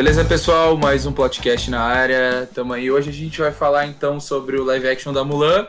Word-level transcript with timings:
Beleza, 0.00 0.24
pessoal? 0.24 0.78
Mais 0.78 1.04
um 1.04 1.12
podcast 1.12 1.70
na 1.70 1.82
área. 1.82 2.48
Tamo 2.54 2.72
aí. 2.72 2.90
Hoje 2.90 3.10
a 3.10 3.12
gente 3.12 3.38
vai 3.38 3.52
falar 3.52 3.86
então 3.86 4.18
sobre 4.18 4.56
o 4.56 4.64
live 4.64 4.88
action 4.88 5.12
da 5.12 5.22
Mulan. 5.22 5.66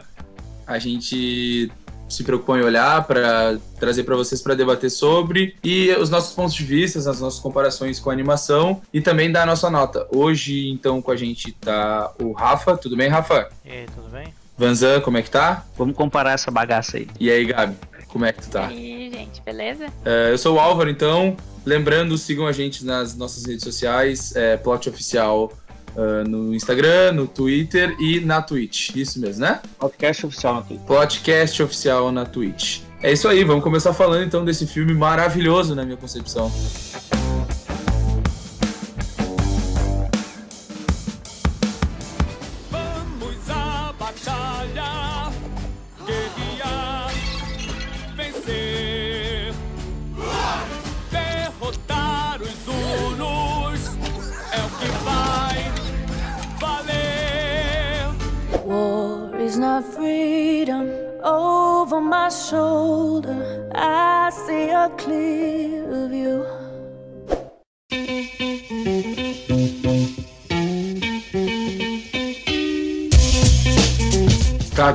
A 0.66 0.80
gente 0.80 1.70
se 2.08 2.24
preocupou 2.24 2.58
em 2.58 2.62
olhar 2.62 3.06
para 3.06 3.58
trazer 3.78 4.06
para 4.06 4.16
vocês 4.16 4.42
para 4.42 4.56
debater 4.56 4.90
sobre 4.90 5.58
e 5.62 5.92
os 6.00 6.10
nossos 6.10 6.34
pontos 6.34 6.54
de 6.54 6.64
vista, 6.64 6.98
as 6.98 7.20
nossas 7.20 7.42
comparações 7.42 8.00
com 8.00 8.10
a 8.10 8.14
animação 8.14 8.82
e 8.94 9.02
também 9.02 9.30
dar 9.30 9.44
a 9.44 9.48
nossa 9.48 9.70
nota. 9.70 10.08
Hoje, 10.10 10.70
então, 10.70 11.02
com 11.02 11.12
a 11.12 11.16
gente 11.18 11.52
tá 11.52 12.14
o 12.18 12.32
Rafa. 12.32 12.78
Tudo 12.78 12.96
bem, 12.96 13.10
Rafa? 13.10 13.50
E 13.66 13.70
aí, 13.70 13.86
tudo 13.94 14.08
bem? 14.12 14.34
Vanzan, 14.58 15.02
como 15.02 15.18
é 15.18 15.22
que 15.22 15.30
tá? 15.30 15.66
Vamos 15.78 15.94
comparar 15.94 16.32
essa 16.32 16.50
bagaça 16.50 16.96
aí. 16.96 17.10
E 17.20 17.30
aí, 17.30 17.44
Gabi? 17.48 17.76
Como 18.12 18.26
é 18.26 18.34
que 18.34 18.42
tu 18.42 18.50
tá? 18.50 18.72
E 18.72 18.76
aí, 18.76 19.12
gente, 19.12 19.42
beleza? 19.42 19.88
Uh, 19.88 20.32
eu 20.32 20.38
sou 20.38 20.56
o 20.56 20.60
Álvaro, 20.60 20.90
então. 20.90 21.36
Lembrando, 21.66 22.18
sigam 22.18 22.46
a 22.48 22.52
gente 22.52 22.84
nas 22.84 23.16
nossas 23.16 23.46
redes 23.46 23.64
sociais, 23.64 24.36
é, 24.36 24.58
Plot 24.58 24.90
Oficial 24.90 25.54
uh, 25.96 26.28
no 26.28 26.54
Instagram, 26.56 27.14
no 27.14 27.28
Twitter 27.28 27.96
e 28.00 28.20
na 28.20 28.42
Twitch. 28.42 28.96
Isso 28.96 29.20
mesmo, 29.20 29.42
né? 29.42 29.62
Podcast 29.78 30.26
Oficial 30.26 30.56
na 30.56 30.62
Twitch. 30.62 30.82
Podcast 30.82 31.64
Oficial 31.64 32.12
na 32.12 32.26
Twitch. 32.26 32.82
É 33.02 33.12
isso 33.12 33.28
aí, 33.28 33.44
vamos 33.44 33.64
começar 33.64 33.94
falando 33.94 34.24
então 34.24 34.44
desse 34.44 34.68
filme 34.68 34.94
maravilhoso, 34.94 35.74
na 35.74 35.86
minha 35.86 35.98
concepção. 35.98 36.52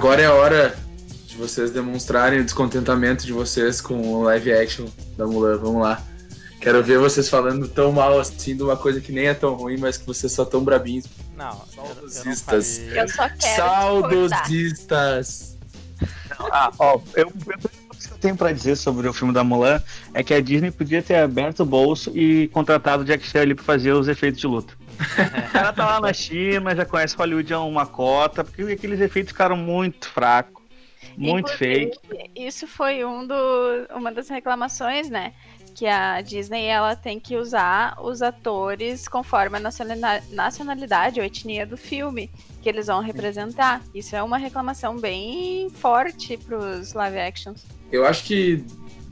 Agora 0.06 0.22
é 0.22 0.26
a 0.26 0.34
hora 0.34 0.78
de 1.26 1.36
vocês 1.36 1.72
demonstrarem 1.72 2.38
o 2.38 2.44
descontentamento 2.44 3.26
de 3.26 3.32
vocês 3.32 3.80
com 3.80 4.00
o 4.00 4.22
live 4.22 4.52
action 4.52 4.86
da 5.18 5.26
Mulan. 5.26 5.58
Vamos 5.58 5.82
lá. 5.82 6.00
Quero 6.60 6.80
ver 6.80 6.96
vocês 6.96 7.28
falando 7.28 7.66
tão 7.66 7.90
mal 7.90 8.20
assim 8.20 8.56
de 8.56 8.62
uma 8.62 8.76
coisa 8.76 9.00
que 9.00 9.10
nem 9.10 9.26
é 9.26 9.34
tão 9.34 9.54
ruim, 9.54 9.78
mas 9.78 9.96
que 9.96 10.06
vocês 10.06 10.30
só 10.30 10.44
tão 10.44 10.62
brabinhos. 10.62 11.06
Não, 11.36 11.60
saudosistas. 11.74 12.78
Eu, 12.78 12.94
eu 12.94 13.08
só 13.08 13.28
quero. 13.28 13.56
Saudosistas. 13.56 15.56
Ah, 16.52 16.70
ó, 16.78 17.00
eu, 17.16 17.32
eu, 17.48 17.58
que 17.58 18.12
eu 18.12 18.18
tenho 18.20 18.36
pra 18.36 18.52
dizer 18.52 18.76
sobre 18.76 19.08
o 19.08 19.12
filme 19.12 19.34
da 19.34 19.42
Mulan 19.42 19.82
é 20.14 20.22
que 20.22 20.32
a 20.32 20.40
Disney 20.40 20.70
podia 20.70 21.02
ter 21.02 21.16
aberto 21.16 21.64
o 21.64 21.66
bolso 21.66 22.16
e 22.16 22.46
contratado 22.52 23.02
o 23.02 23.04
Jack 23.04 23.26
Chan 23.26 23.40
ali 23.40 23.56
pra 23.56 23.64
fazer 23.64 23.92
os 23.92 24.06
efeitos 24.06 24.40
de 24.40 24.46
luta. 24.46 24.72
O 25.48 25.52
cara 25.52 25.72
tá 25.72 25.86
lá 25.86 26.00
na 26.00 26.12
China, 26.12 26.74
já 26.74 26.84
conhece 26.84 27.16
Hollywood 27.16 27.52
há 27.52 27.60
uma 27.60 27.86
cota, 27.86 28.42
porque 28.44 28.62
aqueles 28.62 29.00
efeitos 29.00 29.32
ficaram 29.32 29.56
muito 29.56 30.08
fracos, 30.08 30.62
muito 31.16 31.50
fake. 31.56 31.98
Isso 32.34 32.66
foi 32.66 33.04
um 33.04 33.26
do, 33.26 33.34
uma 33.94 34.12
das 34.12 34.28
reclamações, 34.28 35.08
né? 35.08 35.32
que 35.76 35.86
a 35.86 36.22
Disney 36.22 36.64
ela 36.64 36.96
tem 36.96 37.20
que 37.20 37.36
usar 37.36 37.98
os 38.00 38.22
atores 38.22 39.06
conforme 39.06 39.58
a 39.58 39.60
nacionalidade 40.30 41.20
ou 41.20 41.26
etnia 41.26 41.66
do 41.66 41.76
filme 41.76 42.30
que 42.62 42.68
eles 42.68 42.86
vão 42.86 43.02
representar. 43.02 43.82
Isso 43.94 44.16
é 44.16 44.22
uma 44.22 44.38
reclamação 44.38 44.96
bem 44.96 45.68
forte 45.68 46.38
para 46.38 46.56
os 46.56 46.94
live 46.94 47.18
actions. 47.18 47.66
Eu 47.92 48.06
acho 48.06 48.24
que 48.24 48.64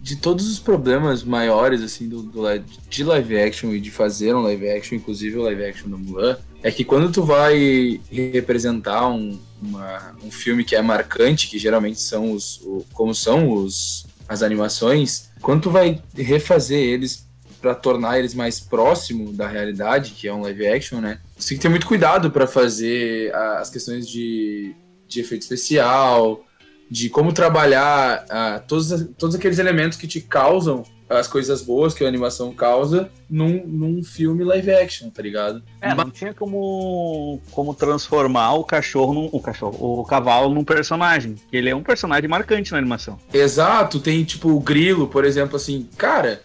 de 0.05 0.17
todos 0.17 0.47
os 0.51 0.59
problemas 0.59 1.25
maiores 1.25 1.81
assim 1.81 2.07
do, 2.07 2.21
do, 2.21 2.43
de 2.91 3.03
live 3.03 3.39
action 3.41 3.73
e 3.73 3.81
de 3.81 3.91
fazer 3.91 4.35
um 4.35 4.43
live 4.43 4.69
action, 4.69 4.97
inclusive 4.97 5.39
o 5.39 5.43
live 5.45 5.65
action 5.65 5.89
da 5.89 5.97
Mulan, 5.97 6.37
é 6.63 6.71
que 6.71 6.85
quando 6.85 7.11
tu 7.11 7.23
vai 7.23 7.99
representar 8.11 9.09
um, 9.09 9.41
uma, 9.63 10.15
um 10.23 10.31
filme 10.31 10.63
que 10.63 10.77
é 10.77 10.83
marcante, 10.83 11.49
que 11.49 11.59
geralmente 11.59 11.99
são 12.03 12.33
os 12.33 12.61
o, 12.61 12.85
como 12.93 13.15
são 13.15 13.51
os 13.51 14.07
as 14.29 14.43
animações, 14.43 15.31
quando 15.41 15.63
tu 15.63 15.71
vai 15.71 15.99
refazer 16.15 16.79
eles 16.79 17.27
para 17.63 17.75
tornar 17.75 18.19
eles 18.19 18.35
mais 18.35 18.61
próximo 18.61 19.33
da 19.33 19.49
realidade, 19.49 20.11
que 20.11 20.29
é 20.29 20.35
um 20.35 20.43
live 20.43 20.67
action, 20.67 21.01
né? 21.01 21.19
Você 21.35 21.49
tem 21.49 21.57
que 21.57 21.63
ter 21.63 21.71
muito 21.71 21.87
cuidado 21.87 22.31
para 22.31 22.47
fazer 22.47 23.35
as 23.35 23.71
questões 23.71 24.07
de, 24.07 24.75
de 25.09 25.21
efeito 25.21 25.43
especial, 25.43 26.45
de 26.91 27.09
como 27.09 27.33
trabalhar 27.33 28.25
uh, 28.25 28.67
todos, 28.67 29.07
todos 29.19 29.37
aqueles 29.37 29.59
elementos 29.59 29.99
que 29.99 30.07
te 30.07 30.21
causam 30.21 30.85
as 31.09 31.29
coisas 31.29 31.63
boas 31.63 31.93
que 31.95 32.05
a 32.05 32.09
animação 32.09 32.53
causa 32.53 33.11
num, 33.29 33.67
num 33.67 34.03
filme 34.03 34.43
live 34.43 34.73
action, 34.73 35.11
tá 35.11 35.23
ligado? 35.23 35.63
É, 35.81 35.95
não 35.95 36.11
tinha 36.11 36.33
como, 36.33 37.41
como 37.51 37.75
transformar 37.75 38.55
o 38.55 38.65
cachorro 38.65 39.13
num, 39.13 39.29
o 39.31 39.41
cachorro, 39.41 40.01
o 40.01 40.05
cavalo 40.05 40.53
num 40.55 40.65
personagem. 40.65 41.37
Ele 41.53 41.69
é 41.69 41.77
um 41.77 41.83
personagem 41.83 42.29
marcante 42.29 42.73
na 42.73 42.79
animação. 42.79 43.19
Exato, 43.33 44.01
tem 44.01 44.25
tipo 44.25 44.51
o 44.51 44.61
grilo, 44.61 45.07
por 45.07 45.25
exemplo, 45.25 45.57
assim, 45.57 45.89
cara. 45.97 46.43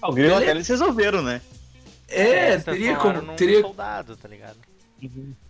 Ah, 0.00 0.10
o 0.10 0.12
grilo 0.12 0.36
ele... 0.36 0.50
eles 0.50 0.68
resolveram, 0.68 1.22
né? 1.22 1.40
É, 2.08 2.52
é 2.52 2.58
teria 2.58 2.96
como. 2.96 3.34
Teria... 3.34 3.62
soldado, 3.62 4.16
tá 4.16 4.28
ligado? 4.28 4.56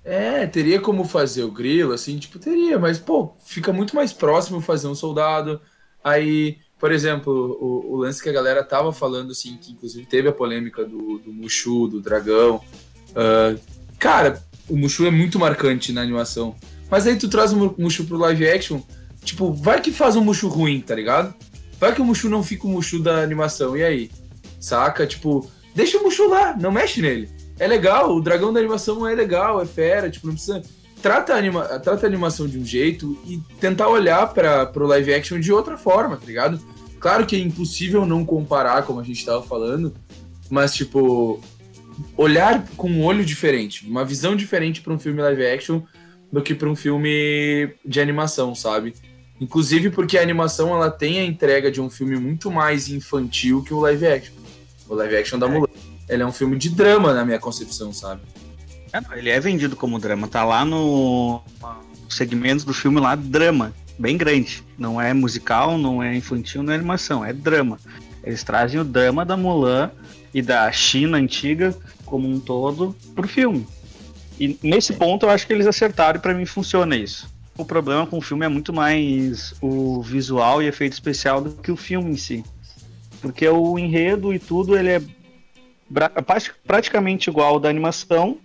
É, 0.05 0.47
teria 0.47 0.81
como 0.81 1.05
fazer 1.05 1.45
o 1.45 1.51
grilo, 1.51 1.93
assim, 1.93 2.19
tipo, 2.19 2.39
teria, 2.39 2.79
mas, 2.79 2.99
pô, 2.99 3.35
fica 3.45 3.73
muito 3.73 3.95
mais 3.95 4.13
próximo 4.13 4.61
fazer 4.61 4.89
um 4.89 4.95
soldado. 4.95 5.61
Aí 6.03 6.59
por 6.85 6.93
exemplo, 6.93 7.57
o, 7.61 7.95
o, 7.95 7.97
lance 7.97 8.23
que 8.23 8.29
a 8.29 8.33
galera 8.33 8.63
tava 8.63 8.93
falando, 8.93 9.31
assim, 9.31 9.57
que 9.57 9.73
inclusive 9.73 10.05
teve 10.05 10.29
a 10.29 10.33
polêmica 10.33 10.85
do, 10.85 11.19
do 11.19 11.33
Mushu, 11.33 11.89
do 11.89 11.99
dragão. 11.99 12.61
Uh, 13.11 13.59
cara, 13.99 14.43
o 14.69 14.77
Mushu 14.77 15.07
é 15.07 15.11
muito 15.11 15.39
marcante 15.39 15.93
na 15.93 16.03
animação. 16.03 16.55
Mas 16.91 17.07
aí 17.07 17.17
tu 17.17 17.27
traz 17.27 17.55
o 17.55 17.75
Mushu 17.79 18.05
pro 18.05 18.19
live 18.19 18.47
action, 18.47 18.83
tipo, 19.25 19.51
vai 19.51 19.81
que 19.81 19.91
faz 19.91 20.15
um 20.15 20.23
Mushu 20.23 20.47
ruim, 20.49 20.79
tá 20.83 20.95
ligado? 20.95 21.35
Vai 21.81 21.95
que 21.95 22.03
o 22.03 22.05
Mushu 22.05 22.29
não 22.29 22.43
fica 22.43 22.67
o 22.67 22.71
Mushu 22.71 23.03
da 23.03 23.23
animação, 23.23 23.75
e 23.75 23.83
aí? 23.83 24.11
Saca? 24.61 25.07
Tipo, 25.07 25.51
deixa 25.75 25.97
o 25.97 26.03
Mushu 26.03 26.29
lá, 26.29 26.55
não 26.55 26.71
mexe 26.71 27.01
nele. 27.01 27.31
É 27.59 27.67
legal, 27.67 28.17
o 28.17 28.21
dragão 28.21 28.53
da 28.53 28.59
animação 28.59 29.07
é 29.07 29.15
legal, 29.15 29.61
é 29.61 29.67
fera, 29.67 30.11
tipo, 30.11 30.27
não 30.27 30.35
precisa. 30.35 30.63
Trata 31.01 31.35
a, 31.35 31.37
anima... 31.37 31.65
trata 31.79 32.07
a 32.07 32.09
animação 32.09 32.49
de 32.49 32.59
um 32.59 32.65
jeito 32.65 33.17
e 33.27 33.39
tentar 33.61 33.89
olhar 33.89 34.33
para 34.33 34.67
pro 34.67 34.87
live 34.87 35.15
action 35.15 35.39
de 35.39 35.53
outra 35.53 35.77
forma, 35.77 36.17
tá 36.17 36.27
ligado? 36.27 36.59
Claro 36.99 37.27
que 37.27 37.37
é 37.37 37.39
impossível 37.39 38.07
não 38.07 38.25
comparar, 38.25 38.83
como 38.83 39.01
a 39.01 39.05
gente 39.05 39.19
estava 39.19 39.43
falando, 39.43 39.95
mas, 40.51 40.75
tipo, 40.75 41.41
olhar 42.17 42.67
com 42.77 42.89
um 42.89 43.05
olho 43.05 43.25
diferente, 43.25 43.87
uma 43.87 44.05
visão 44.05 44.35
diferente 44.35 44.81
para 44.81 44.93
um 44.93 44.99
filme 44.99 45.21
live 45.21 45.47
action 45.47 45.83
do 46.33 46.43
que 46.43 46.55
para 46.55 46.69
um 46.69 46.75
filme 46.75 47.71
de 47.85 48.01
animação, 48.01 48.55
sabe? 48.55 48.95
Inclusive 49.41 49.91
porque 49.91 50.17
a 50.17 50.23
animação 50.23 50.75
ela 50.75 50.91
tem 50.91 51.21
a 51.21 51.25
entrega 51.25 51.71
de 51.71 51.81
um 51.81 51.91
filme 51.91 52.17
muito 52.17 52.51
mais 52.51 52.89
infantil 52.89 53.63
que 53.63 53.75
o 53.75 53.81
live 53.81 54.07
action. 54.07 54.35
O 54.89 54.95
live 54.95 55.17
action 55.17 55.39
da 55.39 55.47
é. 55.47 55.51
Mulan. 55.51 55.69
Ele 56.09 56.23
é 56.23 56.27
um 56.27 56.33
filme 56.33 56.57
de 56.57 56.71
drama 56.71 57.15
na 57.15 57.25
minha 57.25 57.39
concepção, 57.39 57.93
sabe? 57.93 58.23
É, 58.93 59.19
ele 59.19 59.31
é 59.31 59.41
vendido 59.41 59.75
como 59.75 59.99
drama, 59.99 60.29
tá 60.29 60.45
lá 60.45 60.65
no 60.65 61.43
segmento 62.09 62.65
do 62.65 62.75
filme 62.75 63.01
lá, 63.01 63.15
drama 63.15 63.73
bem 63.99 64.17
grande. 64.17 64.63
Não 64.79 65.01
é 65.01 65.13
musical, 65.13 65.79
não 65.79 66.03
é 66.03 66.15
infantil, 66.15 66.63
não 66.63 66.73
é 66.73 66.77
animação, 66.77 67.25
é 67.25 67.33
drama. 67.33 67.79
Eles 68.23 68.43
trazem 68.43 68.81
o 68.81 68.85
drama 68.85 69.25
da 69.25 69.37
Mulan 69.37 69.91
e 70.33 70.41
da 70.41 70.71
China 70.73 71.19
antiga 71.19 71.75
como 72.05 72.29
um 72.29 72.41
todo 72.41 72.95
pro 73.15 73.29
filme. 73.29 73.67
E 74.39 74.59
nesse 74.63 74.95
ponto 74.95 75.27
eu 75.27 75.31
acho 75.31 75.47
que 75.47 75.53
eles 75.53 75.67
acertaram 75.67 76.19
e 76.19 76.23
para 76.23 76.35
mim 76.35 76.47
funciona 76.47 76.97
isso. 76.97 77.33
O 77.57 77.65
problema 77.65 78.07
com 78.07 78.19
o 78.19 78.23
filme 78.23 78.45
é 78.45 78.49
muito 78.49 78.73
mais 78.73 79.55
o 79.61 80.03
visual 80.03 80.61
e 80.61 80.67
efeito 80.67 80.95
especial 80.95 81.41
do 81.41 81.51
que 81.51 81.71
o 81.71 81.77
filme 81.77 82.11
em 82.11 82.17
si. 82.17 82.45
Porque 83.21 83.49
o 83.49 83.79
enredo 83.79 84.35
e 84.35 84.39
tudo 84.39 84.77
ele 84.77 84.89
é 84.89 85.03
praticamente 86.67 87.31
igual 87.31 87.55
ao 87.55 87.61
da 87.61 87.69
animação, 87.69 88.39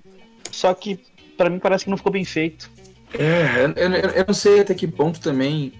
só 0.52 0.74
que 0.74 1.00
para 1.38 1.50
mim 1.50 1.60
parece 1.60 1.86
que 1.86 1.90
não 1.90 1.98
ficou 1.98 2.12
bem 2.12 2.26
feito. 2.26 2.70
É, 3.14 3.66
eu, 3.66 3.92
eu, 3.92 4.10
eu, 4.12 4.26
não 4.28 4.34
sei 4.34 4.60
até 4.60 4.74
que 4.76 4.88
ponto 4.88 5.20
também 5.20 5.74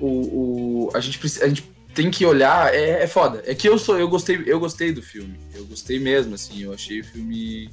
o, 0.00 0.88
o 0.88 0.90
a, 0.94 1.00
gente, 1.00 1.20
a 1.42 1.48
gente 1.48 1.62
tem 1.94 2.10
que 2.10 2.24
olhar, 2.24 2.74
é, 2.74 3.02
é 3.02 3.06
foda. 3.06 3.42
É 3.46 3.54
que 3.54 3.68
eu 3.68 3.78
sou, 3.78 3.98
eu 3.98 4.08
gostei, 4.08 4.42
eu 4.46 4.58
gostei 4.60 4.92
do 4.92 5.02
filme. 5.02 5.38
Eu 5.54 5.64
gostei 5.66 5.98
mesmo, 5.98 6.34
assim, 6.34 6.62
eu 6.62 6.72
achei 6.72 7.00
o 7.00 7.04
filme. 7.04 7.70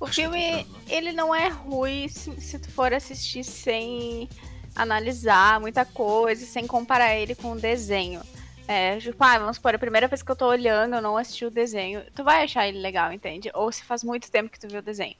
O 0.00 0.06
filme, 0.06 0.66
ele 0.88 1.12
não 1.12 1.34
é 1.34 1.48
ruim 1.48 2.08
se, 2.08 2.30
se 2.40 2.58
tu 2.58 2.70
for 2.70 2.92
assistir 2.92 3.44
sem 3.44 4.28
analisar 4.74 5.60
muita 5.60 5.84
coisa, 5.84 6.44
sem 6.44 6.66
comparar 6.66 7.16
ele 7.16 7.34
com 7.34 7.52
o 7.52 7.60
desenho. 7.60 8.20
É, 8.66 8.98
tipo, 8.98 9.22
ah, 9.22 9.38
vamos 9.38 9.56
supor, 9.56 9.74
a 9.74 9.78
primeira 9.78 10.08
vez 10.08 10.22
que 10.22 10.30
eu 10.30 10.36
tô 10.36 10.46
olhando, 10.46 10.94
eu 10.94 11.02
não 11.02 11.16
assisti 11.16 11.44
o 11.44 11.50
desenho, 11.50 12.02
tu 12.14 12.24
vai 12.24 12.44
achar 12.44 12.66
ele 12.66 12.78
legal, 12.78 13.12
entende? 13.12 13.50
Ou 13.54 13.70
se 13.70 13.84
faz 13.84 14.02
muito 14.02 14.30
tempo 14.30 14.50
que 14.50 14.58
tu 14.58 14.68
viu 14.68 14.78
o 14.78 14.82
desenho. 14.82 15.16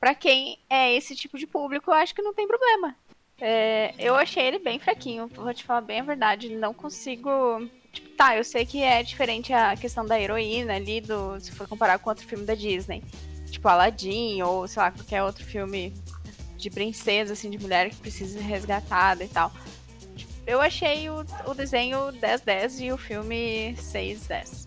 Pra 0.00 0.14
quem 0.16 0.58
é 0.68 0.92
esse 0.92 1.14
tipo 1.14 1.38
de 1.38 1.46
público, 1.46 1.90
eu 1.90 1.94
acho 1.94 2.14
que 2.14 2.22
não 2.22 2.34
tem 2.34 2.48
problema. 2.48 2.96
É, 3.40 3.94
eu 3.98 4.14
achei 4.14 4.44
ele 4.44 4.58
bem 4.58 4.78
fraquinho, 4.78 5.28
vou 5.28 5.52
te 5.54 5.64
falar 5.64 5.80
bem 5.80 6.00
a 6.00 6.04
verdade. 6.04 6.48
Não 6.48 6.74
consigo. 6.74 7.30
Tipo, 7.92 8.08
tá, 8.10 8.36
eu 8.36 8.44
sei 8.44 8.64
que 8.64 8.82
é 8.82 9.02
diferente 9.02 9.52
a 9.52 9.76
questão 9.76 10.06
da 10.06 10.20
heroína 10.20 10.74
ali, 10.74 11.00
do, 11.00 11.38
se 11.40 11.52
for 11.52 11.68
comparar 11.68 11.98
com 11.98 12.10
outro 12.10 12.26
filme 12.26 12.44
da 12.44 12.54
Disney. 12.54 13.02
Tipo 13.50 13.68
Aladdin, 13.68 14.42
ou 14.42 14.66
sei 14.66 14.82
lá, 14.82 14.90
qualquer 14.90 15.22
outro 15.22 15.44
filme 15.44 15.92
de 16.56 16.70
princesa, 16.70 17.32
assim, 17.32 17.50
de 17.50 17.58
mulher 17.58 17.90
que 17.90 17.96
precisa 17.96 18.38
ser 18.38 18.44
resgatada 18.44 19.24
e 19.24 19.28
tal. 19.28 19.52
Eu 20.46 20.60
achei 20.60 21.08
o, 21.08 21.24
o 21.46 21.54
desenho 21.54 21.98
10-10 22.20 22.80
e 22.80 22.92
o 22.92 22.96
filme 22.96 23.74
6-10. 23.78 24.66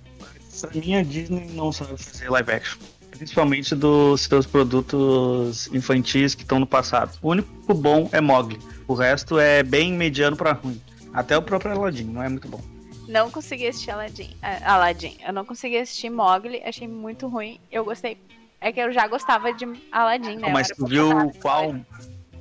Pra 0.61 0.71
mim, 0.73 0.95
a 0.95 1.03
Disney 1.03 1.49
não 1.53 1.71
sabe 1.71 1.97
fazer 1.97 2.29
live 2.29 2.51
action. 2.51 2.79
Principalmente 3.11 3.75
dos 3.75 4.21
seus 4.21 4.45
produtos 4.45 5.67
infantis 5.67 6.35
que 6.35 6.43
estão 6.43 6.59
no 6.59 6.67
passado. 6.67 7.17
O 7.21 7.29
único 7.29 7.73
bom 7.73 8.09
é 8.11 8.19
Mogli. 8.19 8.59
O 8.87 8.93
resto 8.93 9.39
é 9.39 9.63
bem 9.63 9.93
mediano 9.93 10.35
para 10.35 10.53
ruim. 10.53 10.81
Até 11.13 11.37
o 11.37 11.41
próprio 11.41 11.71
Aladdin 11.71 12.05
não 12.05 12.21
é 12.21 12.29
muito 12.29 12.47
bom. 12.47 12.61
Não 13.07 13.29
consegui 13.29 13.67
assistir 13.67 13.91
Aladdin. 13.91 14.31
Uh, 14.43 14.65
Aladdin. 14.65 15.17
Eu 15.25 15.31
não 15.31 15.45
consegui 15.45 15.77
assistir 15.77 16.09
Mogli, 16.09 16.61
achei 16.63 16.87
muito 16.87 17.27
ruim. 17.27 17.59
Eu 17.71 17.85
gostei. 17.85 18.17
É 18.59 18.71
que 18.71 18.79
eu 18.79 18.91
já 18.91 19.07
gostava 19.07 19.53
de 19.53 19.65
Aladdin, 19.91 20.37
né? 20.37 20.49
Mas 20.51 20.69
tu 20.69 20.85
viu 20.85 21.31
qual. 21.41 21.75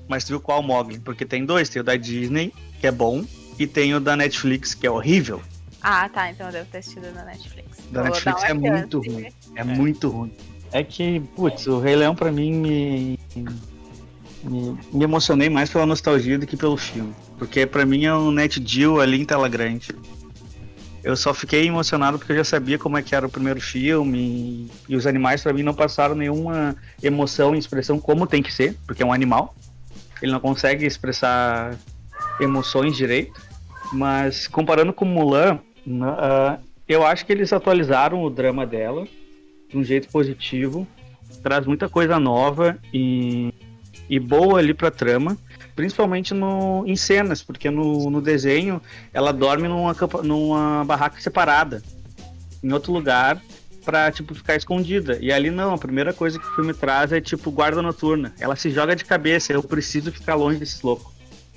Mas 0.09 0.25
tu 0.25 0.29
viu 0.29 0.41
qual 0.41 0.62
Mogli? 0.62 0.99
Porque 0.99 1.25
tem 1.25 1.45
dois, 1.45 1.69
tem 1.69 1.81
o 1.81 1.85
da 1.85 1.97
Disney 1.97 2.53
que 2.81 2.87
é 2.87 2.93
bom, 2.93 3.25
e 3.59 3.67
tem 3.67 3.95
o 3.95 4.01
da 4.01 4.17
Netflix, 4.17 4.75
que 4.75 4.87
é 4.87 4.91
horrível. 4.91 5.41
Ah, 5.81 6.09
tá. 6.09 6.31
Então 6.31 6.47
eu 6.47 6.53
devo 6.53 6.67
ter 6.71 6.79
assistido 6.79 7.12
da 7.15 7.25
Netflix. 7.25 7.69
Da 7.91 8.03
Vou 8.03 8.11
Netflix 8.11 8.45
é 8.45 8.55
muito 8.55 9.01
ruim. 9.01 9.25
É, 9.25 9.61
é, 9.61 9.65
muito 9.65 10.09
ruim. 10.09 10.33
É 10.73 10.83
que, 10.83 11.21
putz, 11.37 11.67
o 11.67 11.79
Rei 11.79 11.95
Leão 11.95 12.15
pra 12.15 12.33
mim 12.33 12.53
me, 12.53 13.19
me, 14.43 14.79
me, 14.93 15.05
emocionei 15.05 15.49
mais 15.49 15.71
pela 15.71 15.87
nostalgia 15.87 16.39
do 16.39 16.47
que 16.47 16.56
pelo 16.56 16.77
filme. 16.77 17.15
Porque 17.39 17.67
pra 17.67 17.87
mim 17.87 18.05
é 18.05 18.15
um 18.15 18.31
Net 18.31 18.59
Deal 18.59 19.01
ali 19.01 19.21
em 19.21 19.25
tela 19.25 19.49
grande. 19.49 19.89
Eu 21.03 21.17
só 21.17 21.35
fiquei 21.35 21.67
emocionado 21.67 22.19
porque 22.19 22.33
eu 22.33 22.37
já 22.37 22.45
sabia 22.45 22.79
como 22.79 22.97
é 22.97 23.03
que 23.03 23.15
era 23.15 23.27
o 23.27 23.31
primeiro 23.31 23.61
filme 23.61 24.71
e 24.89 24.97
os 24.97 25.06
animais 25.06 25.43
para 25.43 25.53
mim 25.53 25.62
não 25.62 25.75
passaram 25.75 26.15
nenhuma 26.15 26.75
emoção 27.03 27.55
e 27.55 27.59
expressão 27.59 28.01
como 28.01 28.27
tem 28.27 28.43
que 28.43 28.53
ser, 28.53 28.75
porque 28.87 29.03
é 29.03 29.06
um 29.06 29.12
animal. 29.12 29.55
Ele 30.25 30.32
não 30.32 30.41
consegue 30.41 30.87
expressar 30.87 31.76
emoções 32.41 32.97
direito. 32.97 33.38
Mas 33.93 34.49
comparando 34.49 34.91
com 34.91 35.05
Mulan, 35.05 35.59
uh, 35.87 36.59
eu 36.88 37.05
acho 37.05 37.26
que 37.26 37.32
eles 37.32 37.53
atualizaram 37.53 38.25
o 38.25 38.31
drama 38.31 38.67
dela 38.67 39.06
de 39.69 39.76
um 39.76 39.85
jeito 39.85 40.09
positivo. 40.09 40.88
Traz 41.43 41.67
muita 41.67 41.91
coisa 41.91 42.19
nova 42.19 42.79
e, 42.91 43.53
e 44.09 44.19
boa 44.19 44.61
ali 44.61 44.73
pra 44.73 44.91
trama. 44.91 45.37
Principalmente 45.76 46.32
no, 46.32 46.85
em 46.87 46.97
cenas, 46.97 47.43
porque 47.43 47.69
no, 47.69 48.09
no 48.11 48.23
desenho 48.23 48.81
ela 49.12 49.31
dorme 49.31 49.69
numa, 49.69 49.94
numa 50.23 50.85
barraca 50.87 51.20
separada, 51.20 51.82
em 52.62 52.73
outro 52.73 52.93
lugar, 52.93 53.43
pra, 53.84 54.10
tipo, 54.10 54.34
ficar 54.34 54.56
escondida. 54.56 55.19
E 55.20 55.32
ali 55.32 55.50
não, 55.50 55.75
a 55.75 55.78
primeira 55.78 56.12
coisa 56.12 56.38
que 56.38 56.46
o 56.46 56.54
filme 56.54 56.72
traz 56.72 57.12
é, 57.12 57.20
tipo, 57.20 57.50
guarda 57.50 57.82
noturna. 57.82 58.34
Ela 58.40 58.56
se 58.56 58.70
joga 58.70 58.96
de 58.96 59.04
cabeça, 59.04 59.52
eu 59.52 59.62
preciso 59.62 60.10
ficar 60.10 60.34
longe 60.34 60.58
desses 60.58 60.82
loucos. 60.82 61.12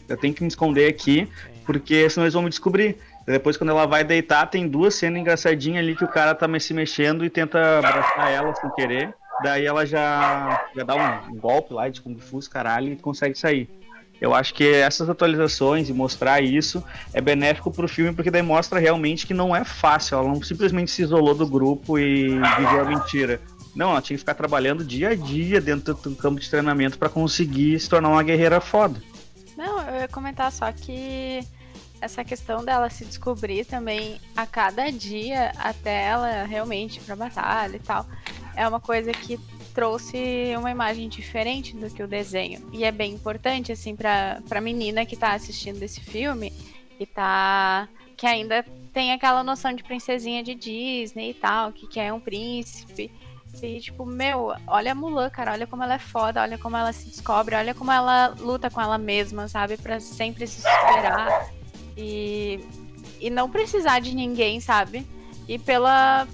Eu 0.07 0.17
tenho 0.17 0.33
que 0.33 0.41
me 0.41 0.47
esconder 0.47 0.87
aqui, 0.87 1.27
porque 1.65 2.09
senão 2.09 2.25
eles 2.25 2.33
vão 2.33 2.43
me 2.43 2.49
descobrir. 2.49 2.97
Depois, 3.25 3.57
quando 3.57 3.71
ela 3.71 3.85
vai 3.85 4.03
deitar, 4.03 4.45
tem 4.45 4.67
duas 4.67 4.95
cenas 4.95 5.19
engraçadinhas 5.19 5.83
ali 5.83 5.95
que 5.95 6.03
o 6.03 6.07
cara 6.07 6.33
tá 6.33 6.47
se 6.59 6.73
mexendo 6.73 7.25
e 7.25 7.29
tenta 7.29 7.79
abraçar 7.79 8.31
ela 8.31 8.55
sem 8.55 8.69
querer. 8.71 9.13
Daí 9.43 9.65
ela 9.65 9.85
já, 9.85 10.65
já 10.75 10.83
dá 10.83 10.95
um, 10.95 11.33
um 11.33 11.37
golpe 11.37 11.73
lá 11.73 11.89
de 11.89 12.01
Kung 12.01 12.17
Fu, 12.19 12.39
caralho, 12.49 12.93
e 12.93 12.95
consegue 12.95 13.37
sair. 13.37 13.69
Eu 14.19 14.33
acho 14.33 14.53
que 14.53 14.67
essas 14.67 15.09
atualizações 15.09 15.89
e 15.89 15.93
mostrar 15.93 16.41
isso 16.41 16.83
é 17.13 17.21
benéfico 17.21 17.71
pro 17.71 17.87
filme, 17.87 18.13
porque 18.13 18.31
daí 18.31 18.41
mostra 18.41 18.79
realmente 18.79 19.27
que 19.27 19.33
não 19.33 19.55
é 19.55 19.63
fácil. 19.63 20.17
Ela 20.17 20.27
não 20.27 20.41
simplesmente 20.41 20.91
se 20.91 21.03
isolou 21.03 21.35
do 21.35 21.45
grupo 21.45 21.99
e 21.99 22.29
viveu 22.29 22.81
a 22.81 22.85
mentira. 22.85 23.39
Não, 23.75 23.91
ela 23.91 24.01
tinha 24.01 24.15
que 24.15 24.21
ficar 24.21 24.33
trabalhando 24.33 24.83
dia 24.83 25.09
a 25.09 25.15
dia 25.15 25.61
dentro 25.61 25.93
do 25.93 26.15
campo 26.15 26.39
de 26.39 26.49
treinamento 26.49 26.97
para 26.97 27.09
conseguir 27.09 27.79
se 27.79 27.87
tornar 27.87 28.09
uma 28.09 28.23
guerreira 28.23 28.59
foda. 28.59 28.99
Não, 29.55 29.81
eu 29.81 30.01
ia 30.01 30.07
comentar 30.07 30.51
só 30.51 30.71
que 30.71 31.41
essa 32.01 32.23
questão 32.23 32.63
dela 32.63 32.89
se 32.89 33.05
descobrir 33.05 33.65
também 33.65 34.19
a 34.35 34.45
cada 34.45 34.91
dia 34.91 35.51
até 35.57 36.05
ela 36.05 36.43
realmente 36.43 36.99
pra 36.99 37.15
batalha 37.15 37.75
e 37.75 37.79
tal, 37.79 38.05
é 38.57 38.67
uma 38.67 38.79
coisa 38.79 39.11
que 39.11 39.39
trouxe 39.73 40.53
uma 40.57 40.71
imagem 40.71 41.07
diferente 41.07 41.75
do 41.75 41.87
que 41.89 42.01
o 42.01 42.07
desenho. 42.07 42.67
E 42.73 42.83
é 42.83 42.91
bem 42.91 43.13
importante, 43.13 43.71
assim, 43.71 43.95
pra, 43.95 44.41
pra 44.49 44.59
menina 44.59 45.05
que 45.05 45.15
tá 45.15 45.33
assistindo 45.33 45.81
esse 45.83 46.01
filme 46.01 46.51
e 46.99 47.05
tá. 47.05 47.87
que 48.17 48.25
ainda 48.25 48.65
tem 48.91 49.13
aquela 49.13 49.43
noção 49.43 49.71
de 49.73 49.83
princesinha 49.83 50.43
de 50.43 50.55
Disney 50.55 51.29
e 51.29 51.33
tal, 51.35 51.71
que 51.71 51.87
quer 51.87 52.11
um 52.11 52.19
príncipe. 52.19 53.11
E, 53.61 53.79
tipo, 53.79 54.05
meu, 54.05 54.53
olha 54.65 54.91
a 54.91 54.95
Mulan, 54.95 55.29
cara, 55.29 55.51
olha 55.51 55.67
como 55.67 55.83
ela 55.83 55.93
é 55.93 55.99
foda, 55.99 56.41
olha 56.41 56.57
como 56.57 56.75
ela 56.75 56.91
se 56.91 57.05
descobre, 57.05 57.55
olha 57.55 57.75
como 57.75 57.91
ela 57.91 58.35
luta 58.39 58.69
com 58.71 58.81
ela 58.81 58.97
mesma, 58.97 59.47
sabe? 59.47 59.77
Pra 59.77 59.99
sempre 59.99 60.47
se 60.47 60.61
superar 60.61 61.51
e, 61.95 62.59
e 63.19 63.29
não 63.29 63.49
precisar 63.49 63.99
de 63.99 64.15
ninguém, 64.15 64.59
sabe? 64.59 65.05
E 65.47 65.59
pela. 65.59 66.27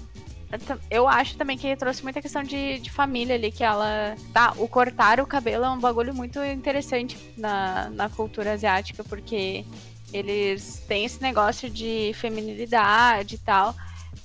Eu 0.90 1.08
acho 1.08 1.36
também 1.36 1.56
que 1.56 1.76
trouxe 1.76 2.02
muita 2.02 2.22
questão 2.22 2.42
de, 2.42 2.78
de 2.78 2.90
família 2.90 3.34
ali, 3.34 3.50
que 3.50 3.64
ela. 3.64 4.16
Tá, 4.32 4.52
o 4.56 4.68
cortar 4.68 5.20
o 5.20 5.26
cabelo 5.26 5.64
é 5.64 5.70
um 5.70 5.78
bagulho 5.78 6.14
muito 6.14 6.42
interessante 6.44 7.16
na, 7.36 7.88
na 7.90 8.08
cultura 8.08 8.52
asiática, 8.52 9.02
porque 9.04 9.64
eles 10.12 10.84
têm 10.86 11.04
esse 11.04 11.20
negócio 11.20 11.68
de 11.68 12.12
feminilidade 12.14 13.34
e 13.34 13.38
tal, 13.38 13.74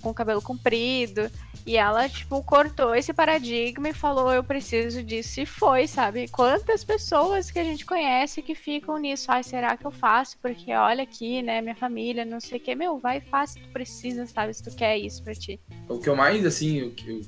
com 0.01 0.13
cabelo 0.13 0.41
comprido. 0.41 1.29
E 1.65 1.77
ela, 1.77 2.07
tipo, 2.09 2.41
cortou 2.43 2.95
esse 2.95 3.13
paradigma 3.13 3.89
e 3.89 3.93
falou: 3.93 4.33
eu 4.33 4.43
preciso 4.43 5.03
disso. 5.03 5.41
E 5.41 5.45
foi, 5.45 5.87
sabe? 5.87 6.27
Quantas 6.29 6.83
pessoas 6.83 7.51
que 7.51 7.59
a 7.59 7.63
gente 7.63 7.85
conhece 7.85 8.41
que 8.41 8.55
ficam 8.55 8.97
nisso? 8.97 9.31
Ai, 9.31 9.43
será 9.43 9.77
que 9.77 9.85
eu 9.85 9.91
faço? 9.91 10.37
Porque 10.41 10.73
olha 10.73 11.03
aqui, 11.03 11.41
né? 11.41 11.61
Minha 11.61 11.75
família, 11.75 12.25
não 12.25 12.39
sei 12.39 12.57
o 12.57 12.61
que. 12.61 12.73
Meu, 12.75 12.97
vai 12.97 13.17
e 13.17 13.21
faz 13.21 13.51
se 13.51 13.59
tu 13.59 13.69
precisa, 13.69 14.25
sabe? 14.25 14.53
Se 14.53 14.63
tu 14.63 14.75
quer 14.75 14.97
isso 14.97 15.23
pra 15.23 15.33
ti. 15.35 15.59
O 15.87 15.99
que 15.99 16.09
eu 16.09 16.15
mais, 16.15 16.45
assim, 16.45 16.81
o 16.83 16.91
que 16.91 17.09
eu 17.09 17.21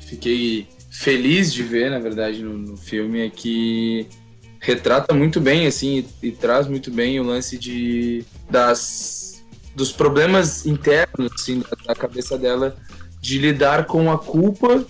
fiquei 0.00 0.68
feliz 0.90 1.52
de 1.52 1.62
ver, 1.62 1.90
na 1.90 1.98
verdade, 1.98 2.42
no, 2.42 2.56
no 2.56 2.76
filme 2.76 3.26
é 3.26 3.30
que 3.30 4.06
retrata 4.60 5.12
muito 5.12 5.40
bem, 5.40 5.66
assim, 5.66 6.06
e, 6.22 6.28
e 6.28 6.32
traz 6.32 6.68
muito 6.68 6.90
bem 6.90 7.18
o 7.18 7.24
lance 7.24 7.58
de 7.58 8.24
das 8.48 9.31
dos 9.74 9.92
problemas 9.92 10.66
internos, 10.66 11.32
assim, 11.34 11.62
da, 11.86 11.94
cabeça 11.94 12.36
dela 12.36 12.76
de 13.20 13.38
lidar 13.38 13.86
com 13.86 14.10
a 14.10 14.18
culpa 14.18 14.84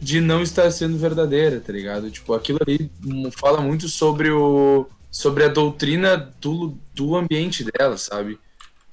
de 0.00 0.20
não 0.20 0.42
estar 0.42 0.70
sendo 0.70 0.98
verdadeira, 0.98 1.60
tá 1.60 1.72
ligado? 1.72 2.10
Tipo, 2.10 2.34
aquilo 2.34 2.58
ali 2.66 2.90
fala 3.36 3.60
muito 3.60 3.88
sobre 3.88 4.30
o 4.30 4.86
sobre 5.10 5.44
a 5.44 5.48
doutrina 5.48 6.16
do, 6.40 6.76
do 6.92 7.14
ambiente 7.14 7.64
dela, 7.64 7.96
sabe? 7.96 8.36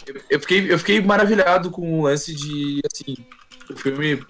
Eu, 0.05 0.21
eu, 0.29 0.39
fiquei, 0.39 0.71
eu 0.71 0.77
fiquei 0.77 1.01
maravilhado 1.01 1.71
com 1.71 1.99
o 1.99 2.03
lance 2.03 2.35
de, 2.35 2.79
assim, 2.85 3.17
o 3.67 3.75
filme, 3.75 4.23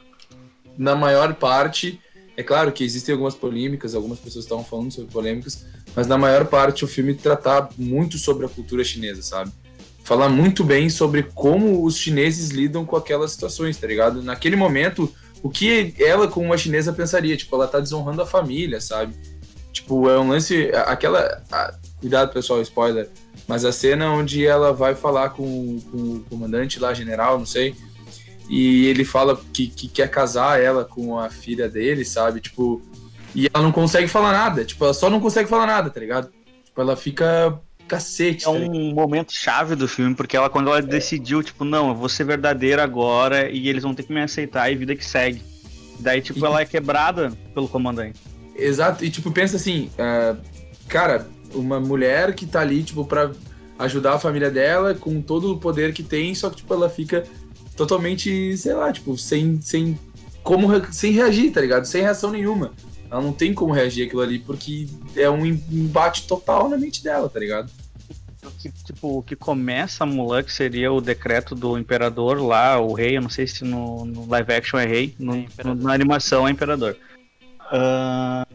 na 0.78 0.96
maior 0.96 1.36
parte, 1.36 2.00
é 2.38 2.42
claro 2.42 2.72
que 2.72 2.86
existem 2.86 3.12
algumas 3.12 3.36
polêmicas, 3.36 3.94
algumas 3.94 4.20
pessoas 4.20 4.46
estavam 4.46 4.64
falando 4.64 4.90
sobre 4.90 5.12
polêmicas, 5.12 5.66
mas 5.94 6.08
na 6.08 6.18
maior 6.18 6.46
parte 6.46 6.86
o 6.86 6.88
filme 6.88 7.14
tratar 7.14 7.70
muito 7.78 8.18
sobre 8.18 8.46
a 8.46 8.50
cultura 8.50 8.86
chinesa, 8.86 9.22
sabe? 9.22 9.52
Falar 10.04 10.30
muito 10.30 10.64
bem 10.64 10.90
sobre 10.90 11.24
como 11.24 11.84
os 11.86 11.98
chineses 11.98 12.50
lidam 12.50 12.86
com 12.86 12.96
aquelas 12.96 13.32
situações, 13.32 13.78
tá 13.78 13.88
ligado? 13.88 14.22
Naquele 14.22 14.56
momento, 14.56 15.14
o 15.44 15.50
que 15.50 15.94
ela, 16.00 16.28
como 16.28 16.48
uma 16.48 16.58
chinesa, 16.58 16.94
pensaria? 16.94 17.36
Tipo, 17.38 17.56
ela 17.56 17.68
tá 17.68 17.80
desonrando 17.80 18.22
a 18.22 18.26
família, 18.26 18.80
sabe? 18.80 19.16
Tipo, 19.72 20.10
é 20.10 20.20
um 20.20 20.30
lance. 20.30 20.70
Aquela. 20.86 21.42
cuidado, 22.00 22.34
pessoal, 22.34 22.62
spoiler. 22.62 23.10
Mas 23.48 23.66
a 23.66 23.72
cena 23.72 24.12
onde 24.12 24.46
ela 24.46 24.72
vai 24.72 24.96
falar 24.96 25.30
com, 25.30 25.80
com 25.92 25.98
o 25.98 26.26
comandante 26.30 26.80
lá, 26.80 26.94
general, 26.94 27.40
não 27.40 27.46
sei. 27.46 27.76
E 28.50 28.86
ele 28.88 29.06
fala 29.06 29.40
que, 29.54 29.68
que 29.68 29.88
quer 29.88 30.10
casar 30.10 30.62
ela 30.62 30.84
com 30.84 31.18
a 31.18 31.30
filha 31.30 31.70
dele, 31.70 32.04
sabe? 32.04 32.42
Tipo. 32.42 32.82
E 33.34 33.48
ela 33.54 33.64
não 33.64 33.72
consegue 33.72 34.08
falar 34.08 34.34
nada. 34.34 34.66
Tipo, 34.66 34.84
ela 34.84 34.94
só 34.94 35.10
não 35.10 35.22
consegue 35.22 35.50
falar 35.50 35.66
nada, 35.66 35.90
tá 35.90 36.00
ligado? 36.00 36.30
Tipo, 36.66 36.82
ela 36.82 36.96
fica 36.96 37.60
cacete. 37.92 38.44
É 38.44 38.46
tá 38.46 38.52
um 38.52 38.94
momento 38.94 39.34
chave 39.34 39.76
do 39.76 39.88
filme, 39.88 40.16
porque 40.16 40.38
ela, 40.38 40.50
quando 40.50 40.70
ela 40.70 40.80
é. 40.80 40.82
decidiu, 40.82 41.44
tipo, 41.44 41.66
não, 41.66 41.90
eu 41.90 41.96
vou 41.96 42.08
ser 42.08 42.24
verdadeira 42.24 42.84
agora 42.84 43.50
e 43.50 43.68
eles 43.68 43.84
vão 43.84 43.94
ter 43.94 44.04
que 44.04 44.14
me 44.14 44.22
aceitar 44.22 44.72
e 44.72 44.76
vida 44.76 44.96
que 44.96 45.06
segue. 45.06 45.42
Daí, 46.00 46.22
tipo, 46.22 46.40
e... 46.40 46.46
ela 46.46 46.62
é 46.62 46.66
quebrada 46.66 47.34
pelo 47.54 47.68
comandante. 47.68 48.20
Exato, 48.56 49.04
e 49.04 49.10
tipo, 49.10 49.32
pensa 49.32 49.58
assim, 49.58 49.90
uh, 49.98 50.38
cara, 50.88 51.28
uma 51.54 51.80
mulher 51.80 52.34
que 52.34 52.46
tá 52.46 52.62
ali, 52.62 52.84
tipo, 52.84 53.04
pra, 53.06 53.32
ajudar 53.80 54.14
a 54.14 54.20
família 54.20 54.50
dela 54.50 54.94
com 54.94 55.22
todo 55.22 55.52
o 55.52 55.58
poder 55.58 55.94
que 55.94 56.04
tem, 56.04 56.34
só 56.34 56.50
que 56.50 56.58
tipo, 56.58 56.74
ela 56.74 56.90
fica 56.90 57.26
totalmente, 57.76 58.56
sei 58.58 58.74
lá, 58.74 58.92
tipo, 58.92 59.18
sem, 59.18 59.60
sem 59.62 59.98
como 60.44 60.68
sem 60.92 61.12
reagir, 61.12 61.52
tá 61.52 61.62
ligado? 61.62 61.86
Sem 61.86 62.02
reação 62.02 62.32
nenhuma. 62.32 62.72
Ela 63.10 63.22
não 63.22 63.34
tem 63.34 63.54
como 63.54 63.74
reagir 63.74 64.06
aquilo 64.06 64.22
ali 64.22 64.40
porque 64.40 64.88
é 65.16 65.30
um 65.30 65.46
embate 65.46 66.28
total 66.28 66.70
na 66.70 66.78
mente 66.78 67.04
dela, 67.04 67.28
tá 67.30 67.40
ligado? 67.40 67.70
Que, 68.62 68.72
tipo, 68.84 69.18
o 69.18 69.24
que 69.24 69.36
começa 69.36 70.04
a 70.04 70.08
Mulan, 70.08 70.44
que 70.44 70.54
seria 70.54 70.92
o 70.92 71.02
decreto 71.02 71.56
do 71.56 71.80
imperador 71.80 72.40
lá, 72.40 72.80
o 72.80 72.94
rei, 72.94 73.18
eu 73.18 73.22
não 73.22 73.30
sei 73.30 73.48
se 73.48 73.64
no, 73.64 74.06
no 74.06 74.30
live 74.30 74.54
action 74.54 74.80
é 74.80 74.86
rei, 74.86 75.16
no, 75.18 75.36
é 75.36 75.64
no, 75.64 75.74
na 75.74 75.94
animação 75.94 76.48
é 76.48 76.52
imperador. 76.52 76.96
Uh, 77.72 78.46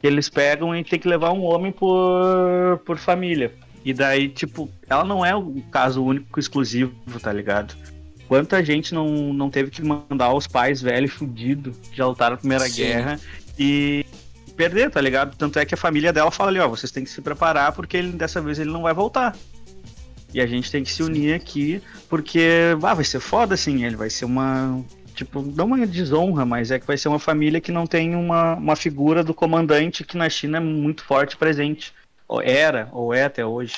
eles 0.00 0.28
pegam 0.28 0.76
e 0.76 0.84
tem 0.84 0.98
que 0.98 1.08
levar 1.08 1.32
um 1.32 1.42
homem 1.42 1.72
por, 1.72 2.80
por 2.84 2.98
família. 2.98 3.52
E 3.84 3.92
daí, 3.92 4.28
tipo, 4.28 4.70
ela 4.88 5.04
não 5.04 5.26
é 5.26 5.34
o 5.34 5.60
caso 5.70 6.04
único 6.04 6.38
exclusivo, 6.38 6.94
tá 7.20 7.32
ligado? 7.32 7.74
Quanta 8.28 8.64
gente 8.64 8.94
não, 8.94 9.32
não 9.32 9.50
teve 9.50 9.70
que 9.70 9.82
mandar 9.82 10.32
os 10.32 10.46
pais 10.46 10.80
velhos 10.80 11.12
fudidos 11.12 11.76
que 11.88 11.96
já 11.96 12.06
lutaram 12.06 12.36
na 12.36 12.40
Primeira 12.40 12.68
Sim. 12.68 12.76
Guerra 12.76 13.20
e 13.58 14.06
perder, 14.52 14.90
tá 14.90 15.00
ligado? 15.00 15.36
Tanto 15.36 15.58
é 15.58 15.64
que 15.64 15.74
a 15.74 15.78
família 15.78 16.12
dela 16.12 16.30
fala 16.30 16.50
ali, 16.50 16.58
ó, 16.60 16.68
vocês 16.68 16.92
têm 16.92 17.04
que 17.04 17.10
se 17.10 17.20
preparar 17.20 17.72
porque 17.72 17.96
ele, 17.96 18.12
dessa 18.12 18.40
vez 18.40 18.58
ele 18.58 18.70
não 18.70 18.82
vai 18.82 18.94
voltar. 18.94 19.36
E 20.34 20.40
a 20.40 20.46
gente 20.46 20.70
tem 20.70 20.82
que 20.82 20.90
se 20.90 21.02
unir 21.02 21.34
aqui, 21.34 21.82
porque 22.08 22.74
ah, 22.82 22.94
vai 22.94 23.04
ser 23.04 23.20
foda 23.20 23.54
assim, 23.54 23.84
ele 23.84 23.96
vai 23.96 24.08
ser 24.08 24.24
uma. 24.24 24.82
Tipo, 25.14 25.42
não 25.42 25.66
uma 25.66 25.86
desonra, 25.86 26.46
mas 26.46 26.70
é 26.70 26.78
que 26.78 26.86
vai 26.86 26.96
ser 26.96 27.08
uma 27.08 27.18
família 27.18 27.60
que 27.60 27.70
não 27.70 27.86
tem 27.86 28.14
uma, 28.14 28.54
uma 28.54 28.74
figura 28.74 29.22
do 29.22 29.34
comandante 29.34 30.04
que 30.04 30.16
na 30.16 30.28
China 30.30 30.56
é 30.56 30.60
muito 30.60 31.04
forte 31.04 31.36
presente. 31.36 31.92
Ou 32.26 32.40
era, 32.40 32.88
ou 32.92 33.12
é 33.12 33.24
até 33.24 33.44
hoje. 33.44 33.74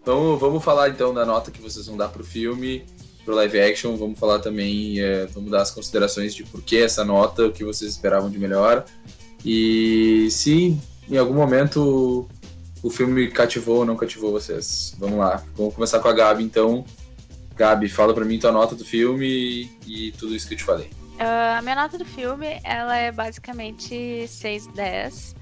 Então 0.00 0.38
vamos 0.38 0.64
falar 0.64 0.88
então 0.88 1.12
da 1.12 1.26
nota 1.26 1.50
que 1.50 1.60
vocês 1.60 1.86
vão 1.86 1.96
dar 1.96 2.08
pro 2.08 2.24
filme 2.24 2.86
pro 3.26 3.34
live 3.34 3.60
action, 3.60 3.96
vamos 3.96 4.18
falar 4.18 4.38
também, 4.38 5.00
é, 5.00 5.26
vamos 5.26 5.50
dar 5.50 5.62
as 5.62 5.72
considerações 5.72 6.32
de 6.32 6.44
por 6.44 6.62
que 6.62 6.78
essa 6.78 7.04
nota, 7.04 7.46
o 7.46 7.52
que 7.52 7.64
vocês 7.64 7.90
esperavam 7.90 8.30
de 8.30 8.38
melhor. 8.38 8.84
E 9.44 10.28
se 10.30 10.78
em 11.10 11.16
algum 11.18 11.34
momento 11.34 12.28
o 12.82 12.88
filme 12.88 13.28
cativou 13.28 13.78
ou 13.78 13.84
não 13.84 13.96
cativou 13.96 14.30
vocês. 14.30 14.94
Vamos 14.98 15.18
lá, 15.18 15.42
vamos 15.56 15.74
começar 15.74 15.98
com 15.98 16.08
a 16.08 16.12
Gabi 16.12 16.44
então. 16.44 16.84
Gabi, 17.56 17.88
fala 17.88 18.14
pra 18.14 18.24
mim 18.24 18.38
tua 18.38 18.52
nota 18.52 18.76
do 18.76 18.84
filme 18.84 19.26
e, 19.26 20.08
e 20.08 20.12
tudo 20.12 20.34
isso 20.34 20.46
que 20.46 20.54
eu 20.54 20.58
te 20.58 20.64
falei. 20.64 20.86
Uh, 21.16 21.58
a 21.58 21.62
minha 21.62 21.74
nota 21.74 21.98
do 21.98 22.04
filme, 22.04 22.60
ela 22.62 22.96
é 22.96 23.10
basicamente 23.10 24.28
6 24.28 24.68
10. 24.68 25.34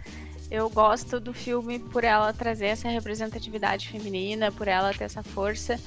Eu 0.50 0.70
gosto 0.70 1.20
do 1.20 1.34
filme 1.34 1.78
por 1.78 2.04
ela 2.04 2.32
trazer 2.32 2.66
essa 2.66 2.88
representatividade 2.88 3.88
feminina, 3.88 4.50
por 4.52 4.68
ela 4.68 4.94
ter 4.94 5.04
essa 5.04 5.22
força 5.22 5.78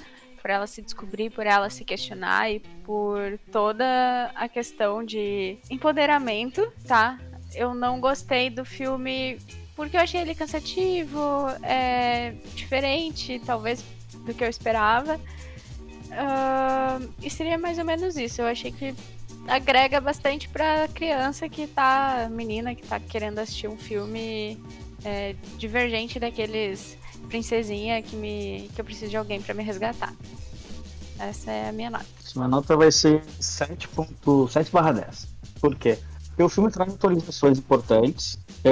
por 0.47 0.51
ela 0.51 0.65
se 0.65 0.81
descobrir, 0.81 1.29
por 1.29 1.45
ela 1.45 1.69
se 1.69 1.83
questionar 1.83 2.49
e 2.49 2.61
por 2.85 3.37
toda 3.51 4.31
a 4.33 4.47
questão 4.47 5.03
de 5.03 5.57
empoderamento, 5.69 6.71
tá? 6.87 7.19
Eu 7.53 7.73
não 7.73 7.99
gostei 7.99 8.49
do 8.49 8.63
filme 8.63 9.37
porque 9.75 9.97
eu 9.97 9.99
achei 9.99 10.21
ele 10.21 10.33
cansativo, 10.33 11.19
é, 11.63 12.31
diferente, 12.55 13.41
talvez 13.45 13.83
do 14.25 14.33
que 14.33 14.41
eu 14.41 14.47
esperava. 14.47 15.15
Uh, 15.17 17.13
e 17.21 17.29
seria 17.29 17.57
mais 17.57 17.77
ou 17.77 17.83
menos 17.83 18.15
isso. 18.15 18.41
Eu 18.41 18.47
achei 18.47 18.71
que 18.71 18.95
agrega 19.49 19.99
bastante 19.99 20.47
pra 20.47 20.87
criança 20.87 21.49
que 21.49 21.67
tá, 21.67 22.29
menina 22.31 22.73
que 22.73 22.87
tá 22.87 23.01
querendo 23.01 23.39
assistir 23.39 23.67
um 23.67 23.77
filme 23.77 24.57
é, 25.03 25.35
divergente 25.57 26.21
daqueles 26.21 26.96
princesinha 27.27 28.01
que, 28.01 28.15
me, 28.15 28.69
que 28.73 28.81
eu 28.81 28.85
preciso 28.85 29.11
de 29.11 29.17
alguém 29.17 29.41
para 29.41 29.53
me 29.53 29.63
resgatar. 29.63 30.13
Essa 31.19 31.51
é 31.51 31.69
a 31.69 31.71
minha 31.71 31.89
nota. 31.89 32.05
Minha 32.35 32.47
nota 32.47 32.75
vai 32.77 32.91
ser 32.91 33.21
7.7/10. 33.39 35.27
Por 35.59 35.75
quê? 35.75 35.97
Porque 36.27 36.43
o 36.43 36.49
filme 36.49 36.71
traz 36.71 36.93
atualizações 36.93 37.57
importantes. 37.57 38.37
É, 38.63 38.71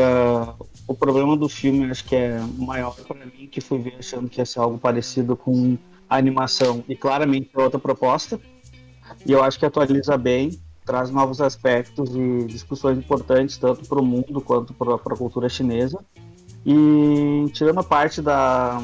o 0.88 0.94
problema 0.94 1.36
do 1.36 1.50
filme 1.50 1.90
acho 1.90 2.06
que 2.06 2.16
é 2.16 2.40
maior 2.58 2.96
para 2.96 3.26
mim, 3.26 3.48
que 3.52 3.60
fui 3.60 3.80
ver 3.80 3.96
achando 3.98 4.30
que 4.30 4.40
ia 4.40 4.46
ser 4.46 4.60
algo 4.60 4.78
parecido 4.78 5.36
com 5.36 5.76
a 6.08 6.18
animação 6.18 6.84
e 6.88 6.96
claramente 6.96 7.50
é 7.56 7.60
outra 7.60 7.80
proposta. 7.80 8.40
E 9.26 9.32
eu 9.32 9.44
acho 9.44 9.58
que 9.58 9.66
atualiza 9.66 10.16
bem, 10.18 10.60
traz 10.86 11.10
novos 11.10 11.42
aspectos 11.42 12.16
e 12.16 12.46
discussões 12.46 13.00
importantes 13.00 13.58
tanto 13.58 13.88
para 13.90 14.00
o 14.00 14.06
mundo 14.06 14.40
quanto 14.42 14.74
para 14.74 14.94
a 14.94 15.18
cultura 15.18 15.50
chinesa. 15.50 16.00
E 16.66 17.50
tirando 17.54 17.80
a 17.80 17.84
parte 17.84 18.22
da. 18.22 18.82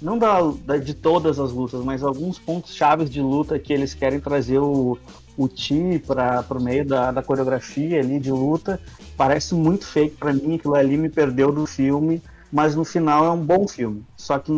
Não 0.00 0.16
da, 0.16 0.40
da, 0.64 0.76
de 0.76 0.94
todas 0.94 1.40
as 1.40 1.50
lutas, 1.50 1.82
mas 1.82 2.04
alguns 2.04 2.38
pontos 2.38 2.74
chaves 2.74 3.10
de 3.10 3.20
luta 3.20 3.58
que 3.58 3.72
eles 3.72 3.94
querem 3.94 4.20
trazer 4.20 4.58
o, 4.58 4.96
o 5.36 5.48
Ti 5.48 6.00
para 6.06 6.44
o 6.50 6.62
meio 6.62 6.84
da, 6.84 7.10
da 7.10 7.22
coreografia 7.22 7.98
ali 7.98 8.20
de 8.20 8.30
luta. 8.30 8.80
Parece 9.16 9.54
muito 9.54 9.84
fake 9.84 10.16
para 10.16 10.32
mim, 10.32 10.54
aquilo 10.54 10.74
ali 10.74 10.96
me 10.96 11.08
perdeu 11.08 11.50
do 11.50 11.66
filme, 11.66 12.22
mas 12.52 12.76
no 12.76 12.84
final 12.84 13.24
é 13.24 13.30
um 13.30 13.44
bom 13.44 13.66
filme. 13.66 14.04
Só 14.16 14.38
que, 14.38 14.52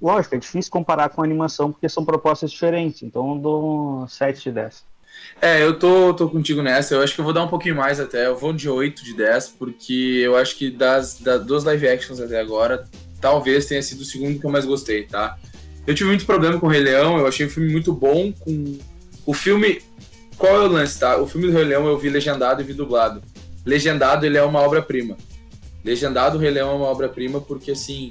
lógico, 0.00 0.34
é 0.34 0.38
difícil 0.38 0.72
comparar 0.72 1.10
com 1.10 1.22
animação 1.22 1.70
porque 1.70 1.88
são 1.88 2.04
propostas 2.04 2.50
diferentes, 2.50 3.02
então 3.02 3.34
eu 3.34 3.38
dou 3.38 4.08
7 4.08 4.44
de 4.44 4.52
10. 4.52 4.95
É, 5.40 5.62
eu 5.62 5.78
tô, 5.78 6.14
tô 6.14 6.28
contigo 6.28 6.62
nessa. 6.62 6.94
Eu 6.94 7.02
acho 7.02 7.14
que 7.14 7.20
eu 7.20 7.24
vou 7.24 7.34
dar 7.34 7.44
um 7.44 7.48
pouquinho 7.48 7.76
mais 7.76 8.00
até. 8.00 8.26
Eu 8.26 8.36
vou 8.36 8.52
de 8.52 8.68
8 8.68 9.04
de 9.04 9.14
10, 9.14 9.48
porque 9.58 10.20
eu 10.22 10.36
acho 10.36 10.56
que 10.56 10.70
das, 10.70 11.20
das 11.20 11.44
duas 11.44 11.64
live 11.64 11.88
actions 11.88 12.20
até 12.20 12.40
agora, 12.40 12.84
talvez 13.20 13.66
tenha 13.66 13.82
sido 13.82 14.00
o 14.00 14.04
segundo 14.04 14.38
que 14.38 14.46
eu 14.46 14.50
mais 14.50 14.64
gostei, 14.64 15.04
tá? 15.04 15.36
Eu 15.86 15.94
tive 15.94 16.08
muito 16.08 16.26
problema 16.26 16.58
com 16.58 16.66
o 16.66 16.68
Rei 16.70 16.80
Leão, 16.80 17.18
eu 17.18 17.26
achei 17.26 17.46
o 17.46 17.50
filme 17.50 17.70
muito 17.70 17.92
bom. 17.92 18.32
Com 18.32 18.78
o 19.24 19.34
filme. 19.34 19.82
Qual 20.36 20.54
é 20.54 20.60
o 20.60 20.68
lance, 20.68 20.98
tá? 20.98 21.16
O 21.18 21.26
filme 21.26 21.46
do 21.46 21.52
Rei 21.52 21.64
Leão 21.64 21.86
eu 21.86 21.98
vi 21.98 22.08
legendado 22.08 22.60
e 22.60 22.64
vi 22.64 22.72
dublado. 22.72 23.22
Legendado, 23.64 24.26
ele 24.26 24.36
é 24.36 24.42
uma 24.42 24.60
obra-prima. 24.60 25.16
Legendado, 25.84 26.36
o 26.36 26.40
Rei 26.40 26.50
Leão 26.50 26.70
é 26.70 26.74
uma 26.74 26.86
obra-prima 26.86 27.40
porque, 27.40 27.70
assim, 27.70 28.10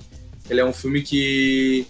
ele 0.49 0.61
é 0.61 0.65
um 0.65 0.73
filme 0.73 1.01
que, 1.01 1.85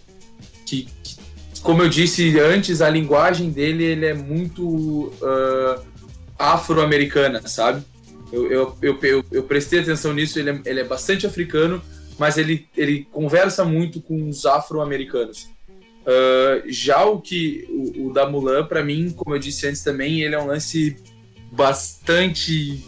como 1.66 1.82
eu 1.82 1.90
disse 1.90 2.40
antes, 2.40 2.80
a 2.80 2.90
linguagem 2.92 3.50
dele 3.50 3.84
ele 3.84 4.06
é 4.06 4.14
muito 4.14 5.08
uh, 5.20 5.84
afro-americana, 6.38 7.42
sabe? 7.48 7.84
Eu, 8.32 8.52
eu, 8.52 8.78
eu, 8.84 9.26
eu, 9.32 9.44
prestei 9.44 9.80
atenção 9.80 10.14
nisso, 10.14 10.38
ele 10.38 10.52
é, 10.52 10.62
ele 10.64 10.82
é 10.82 10.84
bastante 10.84 11.26
africano, 11.26 11.82
mas 12.20 12.38
ele, 12.38 12.68
ele 12.78 13.08
conversa 13.12 13.66
muito 13.66 14.00
com 14.00 14.30
os 14.30 14.46
afro-americanos. 14.46 15.50
Uh, 16.04 16.62
já 16.68 17.04
o 17.04 17.20
que 17.20 17.66
o, 17.68 18.10
o 18.10 18.14
da 18.14 18.30
Mulan, 18.30 18.68
para 18.68 18.84
mim, 18.84 19.10
como 19.10 19.36
eu 19.36 19.40
disse 19.40 19.68
antes 19.68 19.82
também, 19.82 20.22
ele 20.22 20.36
é 20.36 20.40
um 20.40 20.46
lance 20.46 20.96
bastante 21.52 22.80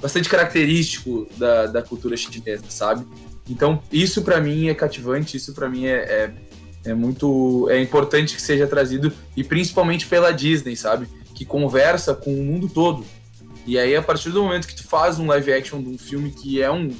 bastante 0.00 0.28
característico 0.28 1.28
da, 1.36 1.66
da 1.66 1.82
cultura 1.82 2.16
chinesa, 2.16 2.64
sabe? 2.68 3.04
Então, 3.48 3.82
isso 3.92 4.22
para 4.22 4.40
mim 4.40 4.68
é 4.68 4.74
cativante, 4.74 5.36
isso 5.36 5.52
para 5.52 5.68
mim 5.68 5.86
é, 5.86 5.96
é, 5.96 6.30
é 6.84 6.94
muito 6.94 7.68
é 7.70 7.80
importante 7.80 8.34
que 8.34 8.42
seja 8.42 8.66
trazido 8.66 9.12
e 9.36 9.44
principalmente 9.44 10.06
pela 10.06 10.32
Disney, 10.32 10.76
sabe? 10.76 11.06
Que 11.34 11.44
conversa 11.44 12.14
com 12.14 12.32
o 12.32 12.44
mundo 12.44 12.68
todo. 12.68 13.04
E 13.66 13.78
aí 13.78 13.94
a 13.94 14.02
partir 14.02 14.30
do 14.30 14.42
momento 14.42 14.66
que 14.66 14.74
tu 14.74 14.84
faz 14.84 15.18
um 15.18 15.26
live 15.26 15.52
action 15.52 15.82
de 15.82 15.88
um 15.88 15.98
filme 15.98 16.30
que 16.30 16.62
é 16.62 16.70
um 16.70 16.90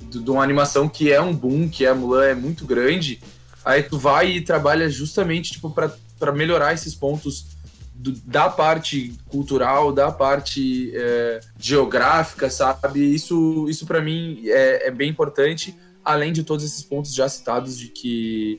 de 0.00 0.30
uma 0.30 0.42
animação 0.42 0.88
que 0.88 1.12
é 1.12 1.20
um 1.20 1.32
boom, 1.32 1.68
que 1.68 1.86
é 1.86 1.92
Mulan 1.92 2.24
é 2.24 2.34
muito 2.34 2.64
grande, 2.64 3.20
aí 3.64 3.82
tu 3.82 3.96
vai 3.96 4.30
e 4.32 4.40
trabalha 4.40 4.88
justamente 4.88 5.52
tipo 5.52 5.70
para 5.70 6.32
melhorar 6.32 6.74
esses 6.74 6.94
pontos 6.94 7.46
do, 7.94 8.12
da 8.24 8.48
parte 8.48 9.14
cultural, 9.28 9.92
da 9.92 10.10
parte 10.10 10.90
é, 10.94 11.40
geográfica, 11.58 12.50
sabe? 12.50 13.14
Isso 13.14 13.66
isso 13.68 13.86
para 13.86 14.00
mim 14.00 14.42
é, 14.46 14.88
é 14.88 14.90
bem 14.90 15.10
importante, 15.10 15.76
além 16.04 16.32
de 16.32 16.42
todos 16.42 16.64
esses 16.64 16.82
pontos 16.82 17.14
já 17.14 17.28
citados 17.28 17.78
de 17.78 17.88
que 17.88 18.58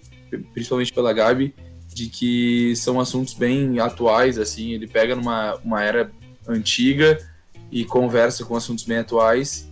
principalmente 0.54 0.94
pela 0.94 1.14
Gabi, 1.14 1.54
de 1.94 2.08
que 2.08 2.76
são 2.76 3.00
assuntos 3.00 3.34
bem 3.34 3.80
atuais, 3.80 4.38
assim, 4.38 4.72
ele 4.72 4.88
pega 4.88 5.16
numa 5.16 5.56
uma 5.64 5.84
era 5.84 6.12
antiga 6.48 7.18
e 7.72 7.86
conversa 7.86 8.44
com 8.46 8.56
assuntos 8.56 8.84
bem 8.84 9.00
atuais. 9.00 9.70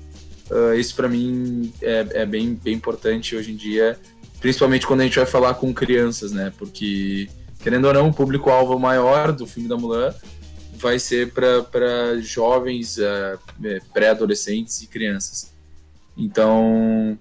Uh, 0.49 0.73
isso 0.73 0.95
para 0.95 1.07
mim 1.07 1.71
é, 1.81 2.07
é, 2.11 2.25
bem, 2.25 2.55
bem 2.55 2.73
importante 2.73 3.35
hoje 3.35 3.51
em 3.51 3.55
dia, 3.55 3.99
principalmente 4.39 4.87
quando 4.87 5.01
a 5.01 5.03
gente 5.03 5.17
vai 5.17 5.25
falar 5.25 5.53
com 5.53 5.73
crianças, 5.73 6.31
né? 6.31 6.51
Porque, 6.57 7.29
querendo 7.61 7.85
ou 7.85 7.93
não, 7.93 8.09
o 8.09 8.13
público-alvo 8.13 8.77
maior 8.79 9.31
do 9.31 9.45
filme 9.45 9.69
da 9.69 9.77
Mulan 9.77 10.13
vai 10.73 10.97
ser 10.97 11.31
para 11.31 12.19
jovens, 12.21 12.97
uh, 12.97 13.39
pré-adolescentes 13.93 14.81
e 14.81 14.87
crianças. 14.87 15.53
Então, 16.17 17.17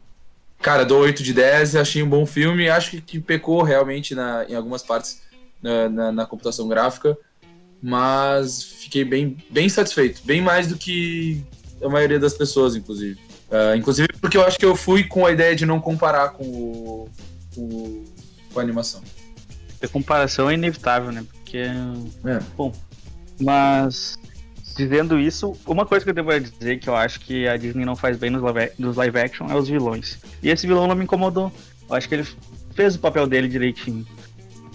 Cara, 0.61 0.85
dou 0.85 1.01
8 1.01 1.23
de 1.23 1.33
10, 1.33 1.77
achei 1.77 2.03
um 2.03 2.09
bom 2.09 2.27
filme. 2.27 2.69
Acho 2.69 2.91
que, 2.91 3.01
que 3.01 3.21
pecou 3.21 3.63
realmente 3.63 4.15
na, 4.15 4.45
em 4.49 4.55
algumas 4.55 4.83
partes 4.83 5.23
na, 5.63 5.89
na, 5.89 6.13
na, 6.13 6.27
computação 6.27 6.69
gráfica, 6.69 7.17
mas 7.83 8.63
fiquei 8.63 9.05
bem, 9.05 9.37
bem 9.51 9.69
satisfeito. 9.69 10.21
Bem 10.25 10.41
mais 10.41 10.67
do 10.67 10.77
que 10.77 11.43
a 11.83 11.89
maioria 11.89 12.19
das 12.19 12.35
pessoas, 12.35 12.75
inclusive. 12.75 13.19
Uh, 13.51 13.75
inclusive 13.77 14.09
porque 14.21 14.37
eu 14.37 14.45
acho 14.45 14.59
que 14.59 14.65
eu 14.65 14.77
fui 14.77 15.05
com 15.05 15.25
a 15.25 15.33
ideia 15.33 15.57
de 15.57 15.65
não 15.65 15.81
comparar 15.81 16.31
com, 16.31 16.45
o, 16.45 17.09
com, 17.55 18.05
com 18.53 18.61
a 18.61 18.63
animação. 18.63 19.03
A 19.83 19.89
comparação 19.89 20.51
é 20.51 20.55
inevitável, 20.55 21.13
né? 21.13 21.25
Porque. 21.33 21.59
É. 21.59 22.41
Bom. 22.57 22.73
Mas. 23.41 24.19
Dizendo 24.79 25.19
isso, 25.19 25.57
uma 25.67 25.85
coisa 25.85 26.05
que 26.05 26.11
eu 26.11 26.15
devo 26.15 26.39
dizer 26.39 26.79
que 26.79 26.89
eu 26.89 26.95
acho 26.95 27.19
que 27.19 27.49
a 27.49 27.57
Disney 27.57 27.85
não 27.85 27.97
faz 27.97 28.17
bem 28.17 28.31
nos 28.31 28.41
live, 28.41 28.71
nos 28.79 28.95
live 28.95 29.19
action 29.19 29.51
é 29.51 29.57
os 29.57 29.69
vilões. 29.69 30.21
E 30.41 30.51
esse 30.51 30.69
vilão 30.69 30.87
não 30.87 30.95
me 30.95 31.03
incomodou. 31.03 31.53
Eu 31.91 31.97
acho 31.97 32.09
que 32.09 32.15
ele 32.15 32.25
fez 32.77 32.95
o 32.95 33.01
papel 33.01 33.27
dele 33.27 33.49
direitinho. 33.49 34.07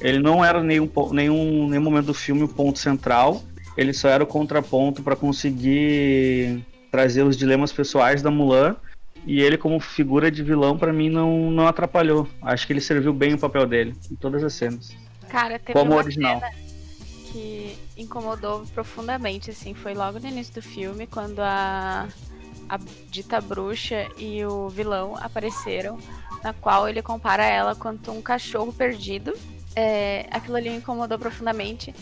Ele 0.02 0.20
não 0.20 0.44
era 0.44 0.62
nenhum, 0.62 0.92
nenhum, 1.14 1.70
nenhum 1.70 1.82
momento 1.82 2.08
do 2.08 2.14
filme 2.14 2.44
o 2.44 2.50
ponto 2.50 2.78
central, 2.80 3.42
ele 3.78 3.94
só 3.94 4.10
era 4.10 4.26
o 4.26 4.28
contraponto 4.28 5.02
para 5.02 5.16
conseguir 5.16 6.62
trazer 6.92 7.24
os 7.24 7.38
dilemas 7.38 7.72
pessoais 7.72 8.22
da 8.22 8.30
Mulan. 8.30 8.76
E 9.26 9.40
ele, 9.40 9.58
como 9.58 9.80
figura 9.80 10.30
de 10.30 10.44
vilão, 10.44 10.78
para 10.78 10.92
mim 10.92 11.10
não, 11.10 11.50
não 11.50 11.66
atrapalhou. 11.66 12.28
Acho 12.42 12.68
que 12.68 12.74
ele 12.74 12.82
serviu 12.82 13.14
bem 13.14 13.36
o 13.36 13.40
papel 13.40 13.66
dele 13.66 13.96
em 14.12 14.16
todas 14.16 14.44
as 14.44 14.52
cenas. 14.52 14.94
Cara, 15.30 15.58
teve 15.58 15.72
como 15.72 15.94
uma 15.94 16.02
original. 16.02 16.42
cena 16.42 16.73
que 17.34 17.78
incomodou 17.98 18.64
profundamente, 18.68 19.50
assim, 19.50 19.74
foi 19.74 19.94
logo 19.94 20.20
no 20.20 20.28
início 20.28 20.54
do 20.54 20.62
filme, 20.62 21.08
quando 21.08 21.40
a, 21.40 22.08
a 22.70 22.78
dita 23.10 23.42
bruxa 23.42 24.08
e 24.18 24.46
o 24.46 24.70
vilão 24.70 25.18
apareceram, 25.18 26.00
na 26.42 26.54
qual 26.54 26.88
ele 26.88 27.02
compara 27.02 27.44
ela 27.44 27.76
quanto 27.76 28.12
um 28.12 28.22
cachorro 28.22 28.72
perdido 28.72 29.34
é, 29.76 30.28
aquilo 30.32 30.56
ali 30.58 30.70
me 30.70 30.78
incomodou 30.78 31.18
profundamente. 31.18 31.94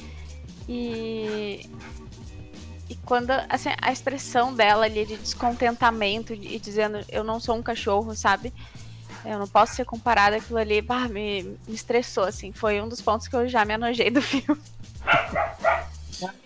E. 0.68 1.70
E 2.90 2.96
quando 3.06 3.32
assim, 3.48 3.70
a 3.82 3.92
expressão 3.92 4.54
dela 4.54 4.84
ali 4.84 5.06
de 5.06 5.16
descontentamento 5.16 6.34
e 6.34 6.60
dizendo 6.60 7.00
eu 7.08 7.24
não 7.24 7.40
sou 7.40 7.56
um 7.56 7.64
cachorro, 7.64 8.14
sabe? 8.14 8.54
Eu 9.24 9.40
não 9.40 9.48
posso 9.48 9.76
ser 9.76 9.86
comparada 9.86 10.36
aquilo 10.36 10.60
ali, 10.60 10.82
bah, 10.82 11.08
me, 11.08 11.44
me 11.44 11.74
estressou, 11.74 12.26
assim. 12.26 12.52
Foi 12.52 12.82
um 12.82 12.90
dos 12.90 13.00
pontos 13.00 13.30
que 13.30 13.36
eu 13.36 13.48
já 13.48 13.64
me 13.64 13.76
anojei 13.76 14.10
do 14.10 14.20
filme. 14.22 14.62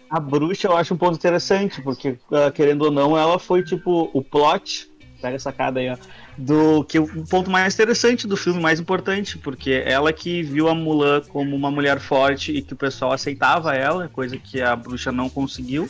A 0.10 0.20
bruxa 0.20 0.67
eu 0.67 0.77
acho 0.77 0.94
um 0.94 0.98
ponto 0.98 1.15
interessante, 1.15 1.82
porque, 1.82 2.17
ah, 2.32 2.51
querendo 2.51 2.84
ou 2.84 2.91
não, 2.91 3.17
ela 3.17 3.39
foi 3.39 3.63
tipo 3.63 4.10
o 4.13 4.24
plot. 4.24 4.89
Pega 5.22 5.36
essa 5.36 5.50
sacada 5.50 5.79
aí, 5.79 5.89
ó 5.89 5.98
do 6.38 6.84
que 6.84 7.00
o 7.00 7.25
ponto 7.25 7.50
mais 7.50 7.74
interessante 7.74 8.27
do 8.27 8.36
filme, 8.36 8.60
mais 8.60 8.79
importante, 8.79 9.38
porque 9.38 9.84
ela 9.86 10.12
que 10.12 10.44
viu 10.44 10.67
a 10.67 10.75
Mulan 10.75 11.22
como 11.22 11.55
uma 11.55 11.72
mulher 11.72 12.00
forte 12.00 12.51
e 12.51 12.62
que 12.62 12.74
o 12.74 12.75
pessoal 12.75 13.13
aceitava 13.13 13.74
ela, 13.74 14.10
coisa 14.10 14.38
que 14.38 14.62
a 14.62 14.75
bruxa 14.75 15.12
não 15.12 15.29
conseguiu. 15.29 15.89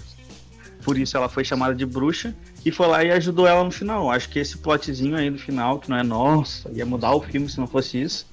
Por 0.84 0.98
isso 0.98 1.18
ela 1.18 1.28
foi 1.28 1.44
chamada 1.44 1.74
de 1.74 1.86
bruxa 1.86 2.36
e 2.64 2.72
foi 2.72 2.88
lá 2.88 3.04
e 3.04 3.12
ajudou 3.12 3.48
ela 3.48 3.64
no 3.64 3.72
final. 3.72 4.12
Acho 4.12 4.30
que 4.30 4.38
esse 4.38 4.58
plotzinho 4.58 5.16
aí 5.16 5.32
do 5.32 5.40
final, 5.40 5.80
que 5.80 5.90
não 5.90 5.98
é 5.98 6.04
nossa, 6.04 6.70
ia 6.72 6.86
mudar 6.86 7.16
o 7.16 7.22
filme 7.22 7.50
se 7.50 7.60
não 7.60 7.66
fosse 7.66 8.00
isso. 8.00 8.28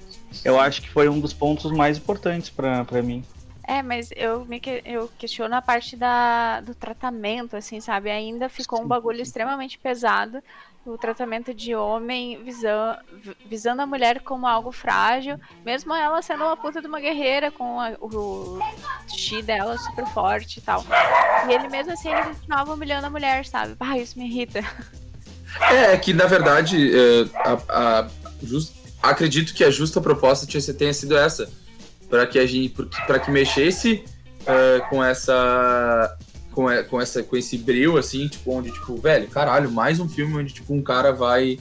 Eu 0.45 0.59
acho 0.59 0.81
que 0.81 0.89
foi 0.89 1.09
um 1.09 1.19
dos 1.19 1.33
pontos 1.33 1.71
mais 1.71 1.97
importantes 1.97 2.51
para 2.51 3.01
mim. 3.01 3.23
É, 3.65 3.81
mas 3.81 4.09
eu 4.15 4.45
me 4.45 4.59
que, 4.59 4.81
eu 4.85 5.09
questiono 5.17 5.55
a 5.55 5.61
parte 5.61 5.95
da, 5.95 6.59
do 6.61 6.75
tratamento, 6.75 7.55
assim, 7.55 7.79
sabe? 7.79 8.11
Ainda 8.11 8.49
ficou 8.49 8.81
um 8.81 8.87
bagulho 8.87 9.21
extremamente 9.21 9.79
pesado 9.79 10.43
o 10.85 10.97
tratamento 10.97 11.53
de 11.53 11.73
homem 11.73 12.43
visando, 12.43 12.97
visando 13.45 13.81
a 13.81 13.85
mulher 13.85 14.19
como 14.19 14.45
algo 14.45 14.71
frágil, 14.71 15.39
mesmo 15.63 15.93
ela 15.93 16.21
sendo 16.21 16.43
uma 16.43 16.57
puta 16.57 16.81
de 16.81 16.87
uma 16.87 16.99
guerreira 16.99 17.49
com 17.49 17.79
a, 17.79 17.91
o 18.01 18.59
chi 19.07 19.41
dela 19.41 19.77
super 19.77 20.05
forte 20.07 20.57
e 20.57 20.61
tal. 20.61 20.85
E 21.47 21.53
ele 21.53 21.69
mesmo 21.69 21.93
assim 21.93 22.09
ele 22.09 22.23
continuava 22.23 22.73
humilhando 22.73 23.07
a 23.07 23.09
mulher, 23.09 23.45
sabe? 23.45 23.75
Ah, 23.79 23.97
isso 23.97 24.19
me 24.19 24.25
irrita. 24.25 24.59
É, 25.69 25.93
é 25.93 25.97
que 25.97 26.13
na 26.13 26.25
verdade, 26.25 26.91
é, 26.93 27.25
a, 27.35 27.99
a 27.99 28.07
just, 28.41 28.73
acredito 29.01 29.53
que 29.53 29.63
a 29.63 29.71
justa 29.71 30.01
proposta 30.01 30.45
tenha 30.73 30.93
sido 30.93 31.15
essa, 31.15 31.49
para 32.13 32.27
que 32.27 32.37
a 32.37 32.45
gente, 32.45 32.75
para 33.07 33.17
que 33.17 33.31
mexesse 33.31 34.03
é, 34.45 34.79
com 34.87 35.03
essa 35.03 36.15
com, 36.51 36.65
com, 36.87 37.01
essa, 37.01 37.23
com 37.23 37.35
esse 37.35 37.57
brilho, 37.57 37.97
assim, 37.97 38.27
tipo, 38.27 38.51
onde, 38.51 38.71
tipo, 38.71 38.95
velho, 38.97 39.27
caralho, 39.29 39.71
mais 39.71 39.99
um 39.99 40.07
filme 40.07 40.37
onde, 40.37 40.53
tipo, 40.53 40.75
um 40.75 40.81
cara 40.83 41.11
vai, 41.11 41.57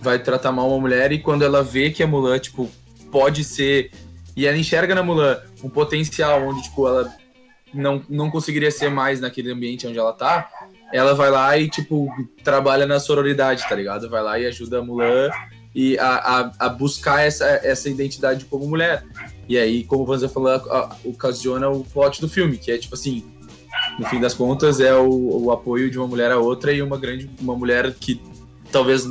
vai 0.00 0.18
tratar 0.18 0.50
mal 0.50 0.66
uma 0.70 0.80
mulher 0.80 1.12
e 1.12 1.18
quando 1.18 1.44
ela 1.44 1.62
vê 1.62 1.90
que 1.90 2.02
a 2.02 2.06
Mulan, 2.06 2.38
tipo, 2.38 2.70
pode 3.10 3.44
ser. 3.44 3.90
E 4.34 4.46
ela 4.46 4.56
enxerga 4.56 4.94
na 4.94 5.02
Mulan 5.02 5.38
um 5.62 5.68
potencial 5.68 6.42
onde, 6.42 6.62
tipo, 6.62 6.88
ela 6.88 7.14
não, 7.74 8.02
não 8.08 8.30
conseguiria 8.30 8.70
ser 8.70 8.88
mais 8.88 9.20
naquele 9.20 9.52
ambiente 9.52 9.86
onde 9.86 9.98
ela 9.98 10.14
tá, 10.14 10.48
ela 10.90 11.14
vai 11.14 11.30
lá 11.30 11.58
e, 11.58 11.68
tipo, 11.68 12.08
trabalha 12.42 12.86
na 12.86 12.98
sororidade, 12.98 13.68
tá 13.68 13.74
ligado? 13.74 14.08
Vai 14.08 14.22
lá 14.22 14.38
e 14.38 14.46
ajuda 14.46 14.78
a 14.78 14.82
Mulan 14.82 15.28
e 15.74 15.98
a, 15.98 16.06
a, 16.06 16.52
a 16.66 16.68
buscar 16.70 17.20
essa, 17.26 17.44
essa 17.62 17.90
identidade 17.90 18.46
como 18.46 18.66
mulher. 18.66 19.04
E 19.52 19.58
aí, 19.58 19.84
como 19.84 20.02
o 20.02 20.06
Vanza 20.06 20.30
falou, 20.30 20.50
ocasiona 21.04 21.68
o 21.68 21.84
plot 21.84 22.22
do 22.22 22.28
filme, 22.28 22.56
que 22.56 22.72
é 22.72 22.78
tipo 22.78 22.94
assim, 22.94 23.22
no 23.98 24.06
fim 24.06 24.18
das 24.18 24.32
contas, 24.32 24.80
é 24.80 24.94
o, 24.94 25.44
o, 25.44 25.52
apoio 25.52 25.90
de 25.90 25.98
uma 25.98 26.08
mulher 26.08 26.32
a 26.32 26.38
outra 26.38 26.72
e 26.72 26.80
uma 26.80 26.96
grande 26.96 27.28
uma 27.38 27.54
mulher 27.54 27.92
que 27.92 28.18
talvez 28.70 29.06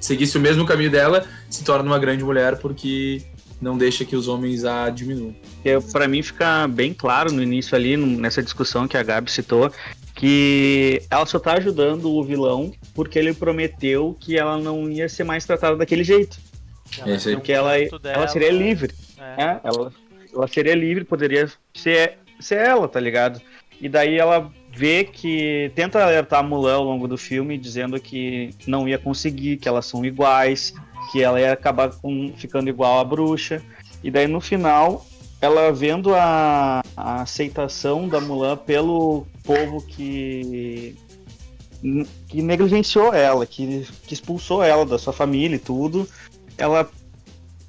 seguisse 0.00 0.36
o 0.36 0.40
mesmo 0.40 0.66
caminho 0.66 0.90
dela 0.90 1.24
se 1.48 1.62
torna 1.62 1.88
uma 1.88 1.98
grande 2.00 2.24
mulher 2.24 2.58
porque 2.58 3.22
não 3.60 3.78
deixa 3.78 4.04
que 4.04 4.16
os 4.16 4.26
homens 4.26 4.64
a 4.64 4.90
diminuam. 4.90 5.32
É, 5.64 5.78
Para 5.78 6.08
mim 6.08 6.24
fica 6.24 6.66
bem 6.66 6.92
claro 6.92 7.30
no 7.30 7.40
início 7.40 7.76
ali, 7.76 7.96
nessa 7.96 8.42
discussão 8.42 8.88
que 8.88 8.96
a 8.96 9.02
Gabi 9.04 9.30
citou, 9.30 9.70
que 10.12 11.00
ela 11.08 11.24
só 11.24 11.38
tá 11.38 11.52
ajudando 11.52 12.10
o 12.10 12.24
vilão 12.24 12.72
porque 12.94 13.16
ele 13.16 13.32
prometeu 13.32 14.16
que 14.18 14.36
ela 14.36 14.58
não 14.58 14.90
ia 14.90 15.08
ser 15.08 15.22
mais 15.22 15.46
tratada 15.46 15.76
daquele 15.76 16.02
jeito. 16.02 16.36
Ela 16.98 17.16
porque 17.36 17.52
ela, 17.52 17.78
ela 17.78 18.26
seria 18.26 18.50
livre. 18.50 18.92
É. 19.18 19.42
É, 19.42 19.60
ela, 19.64 19.92
ela 20.32 20.48
seria 20.48 20.74
livre, 20.74 21.04
poderia 21.04 21.50
ser, 21.74 22.18
ser 22.40 22.66
ela, 22.66 22.88
tá 22.88 23.00
ligado? 23.00 23.40
E 23.80 23.88
daí 23.88 24.16
ela 24.16 24.50
vê 24.72 25.04
que 25.04 25.70
tenta 25.74 26.02
alertar 26.02 26.40
a 26.40 26.42
Mulan 26.42 26.76
ao 26.76 26.84
longo 26.84 27.08
do 27.08 27.16
filme, 27.16 27.58
dizendo 27.58 28.00
que 28.00 28.50
não 28.66 28.88
ia 28.88 28.98
conseguir, 28.98 29.56
que 29.56 29.68
elas 29.68 29.86
são 29.86 30.04
iguais, 30.04 30.74
que 31.10 31.22
ela 31.22 31.40
ia 31.40 31.52
acabar 31.52 31.90
com, 31.90 32.32
ficando 32.36 32.68
igual 32.68 32.98
à 32.98 33.04
bruxa. 33.04 33.62
E 34.02 34.10
daí 34.10 34.26
no 34.26 34.40
final, 34.40 35.04
ela 35.40 35.72
vendo 35.72 36.14
a, 36.14 36.82
a 36.96 37.22
aceitação 37.22 38.08
da 38.08 38.20
Mulan 38.20 38.56
pelo 38.56 39.26
povo 39.44 39.84
que 39.84 40.96
que 42.28 42.42
negligenciou 42.42 43.14
ela, 43.14 43.46
que, 43.46 43.86
que 44.04 44.12
expulsou 44.12 44.64
ela 44.64 44.84
da 44.84 44.98
sua 44.98 45.12
família 45.12 45.54
e 45.54 45.60
tudo, 45.60 46.08
ela 46.56 46.90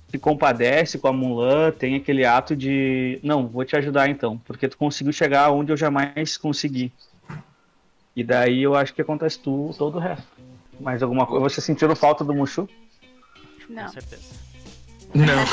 se 0.10 0.17
compadece 0.17 0.98
com 0.98 1.08
a 1.08 1.13
Mulan, 1.13 1.72
tem 1.72 1.95
aquele 1.95 2.26
ato 2.26 2.56
de 2.56 3.19
não, 3.22 3.48
vou 3.48 3.63
te 3.63 3.76
ajudar 3.76 4.10
então, 4.10 4.38
porque 4.39 4.67
tu 4.67 4.78
conseguiu 4.78 5.13
chegar 5.13 5.52
onde 5.52 5.72
eu 5.72 5.78
jamais 5.78 6.36
consegui. 6.38 6.91
E 8.15 8.24
daí 8.24 8.63
eu 8.63 8.76
acho 8.76 8.93
que 8.93 9.02
acontece 9.02 9.39
tudo, 9.39 9.74
todo 9.78 9.95
o 9.98 10.00
resto. 10.00 10.28
Mais 10.80 11.04
alguma 11.04 11.26
coisa? 11.26 11.43
Você 11.43 11.62
sentiu 11.62 11.95
falta 11.95 12.24
do 12.24 12.34
Mushu? 12.34 12.67
Não. 13.69 13.86
Com 13.86 13.89
certeza. 13.89 14.24
Não. 15.13 15.45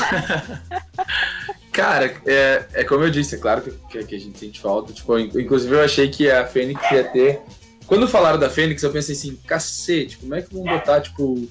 Cara, 1.71 2.15
é, 2.25 2.65
é 2.73 2.83
como 2.83 3.03
eu 3.03 3.11
disse, 3.11 3.35
é 3.35 3.37
claro 3.37 3.61
que, 3.61 4.03
que, 4.03 4.15
a 4.15 4.19
gente 4.19 4.39
sente 4.39 4.59
falta. 4.59 4.91
Tipo, 4.91 5.17
inclusive 5.19 5.75
eu 5.75 5.83
achei 5.83 6.09
que 6.09 6.29
a 6.29 6.45
Fênix 6.45 6.81
ia 6.91 7.03
ter. 7.03 7.41
Quando 7.85 8.07
falaram 8.07 8.39
da 8.39 8.49
Fênix, 8.49 8.81
eu 8.81 8.91
pensei 8.91 9.15
assim, 9.15 9.35
cacete, 9.47 10.17
como 10.17 10.33
é 10.33 10.41
que 10.41 10.53
vão 10.53 10.63
botar, 10.63 11.01
tipo, 11.01 11.47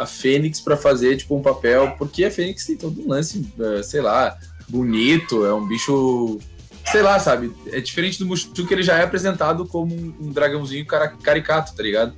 a 0.00 0.06
Fênix 0.06 0.60
para 0.60 0.78
fazer 0.78 1.18
tipo 1.18 1.36
um 1.36 1.42
papel, 1.42 1.94
porque 1.98 2.24
a 2.24 2.30
Fênix 2.30 2.64
tem 2.64 2.74
todo 2.74 3.02
um 3.02 3.08
lance, 3.08 3.46
é, 3.60 3.82
sei 3.82 4.00
lá, 4.00 4.34
bonito, 4.66 5.44
é 5.44 5.52
um 5.52 5.66
bicho, 5.66 6.38
sei 6.90 7.02
lá, 7.02 7.20
sabe? 7.20 7.52
É 7.66 7.80
diferente 7.80 8.18
do 8.18 8.24
Mushu 8.24 8.66
que 8.66 8.72
ele 8.72 8.82
já 8.82 8.96
é 8.96 9.02
apresentado 9.02 9.66
como 9.66 9.94
um 9.94 10.32
dragãozinho 10.32 10.86
caricato, 10.86 11.74
tá 11.74 11.82
ligado? 11.82 12.14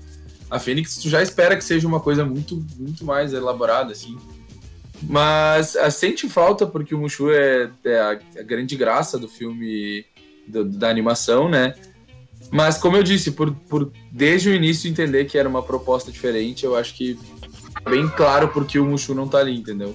A 0.49 0.61
Fênix 0.61 0.97
tu 0.97 1.09
já 1.09 1.21
espera 1.21 1.57
que 1.57 1.65
seja 1.65 1.89
uma 1.89 1.99
coisa 1.99 2.25
muito, 2.25 2.65
muito 2.79 3.05
mais 3.05 3.33
elaborada, 3.33 3.91
assim. 3.91 4.17
Mas 5.03 5.75
a, 5.75 5.91
sente 5.91 6.29
falta 6.29 6.65
porque 6.65 6.95
o 6.95 6.99
Mushu 6.99 7.33
é, 7.33 7.69
é 7.85 7.99
a, 7.99 8.11
a, 8.39 8.43
grande 8.45 8.77
graça 8.77 9.19
do 9.19 9.29
filme, 9.29 10.05
do, 10.47 10.65
da 10.65 10.89
animação, 10.89 11.49
né? 11.49 11.75
Mas 12.49 12.79
como 12.79 12.97
eu 12.97 13.03
disse, 13.03 13.33
por, 13.33 13.51
por 13.51 13.91
desde 14.13 14.51
o 14.51 14.55
início 14.55 14.89
entender 14.89 15.25
que 15.25 15.37
era 15.37 15.49
uma 15.49 15.63
proposta 15.63 16.13
diferente, 16.13 16.65
eu 16.65 16.77
acho 16.77 16.95
que 16.95 17.19
bem 17.89 18.09
claro 18.09 18.49
porque 18.49 18.79
o 18.79 18.85
Mushu 18.85 19.15
não 19.15 19.29
tá 19.29 19.39
ali, 19.39 19.57
entendeu? 19.57 19.95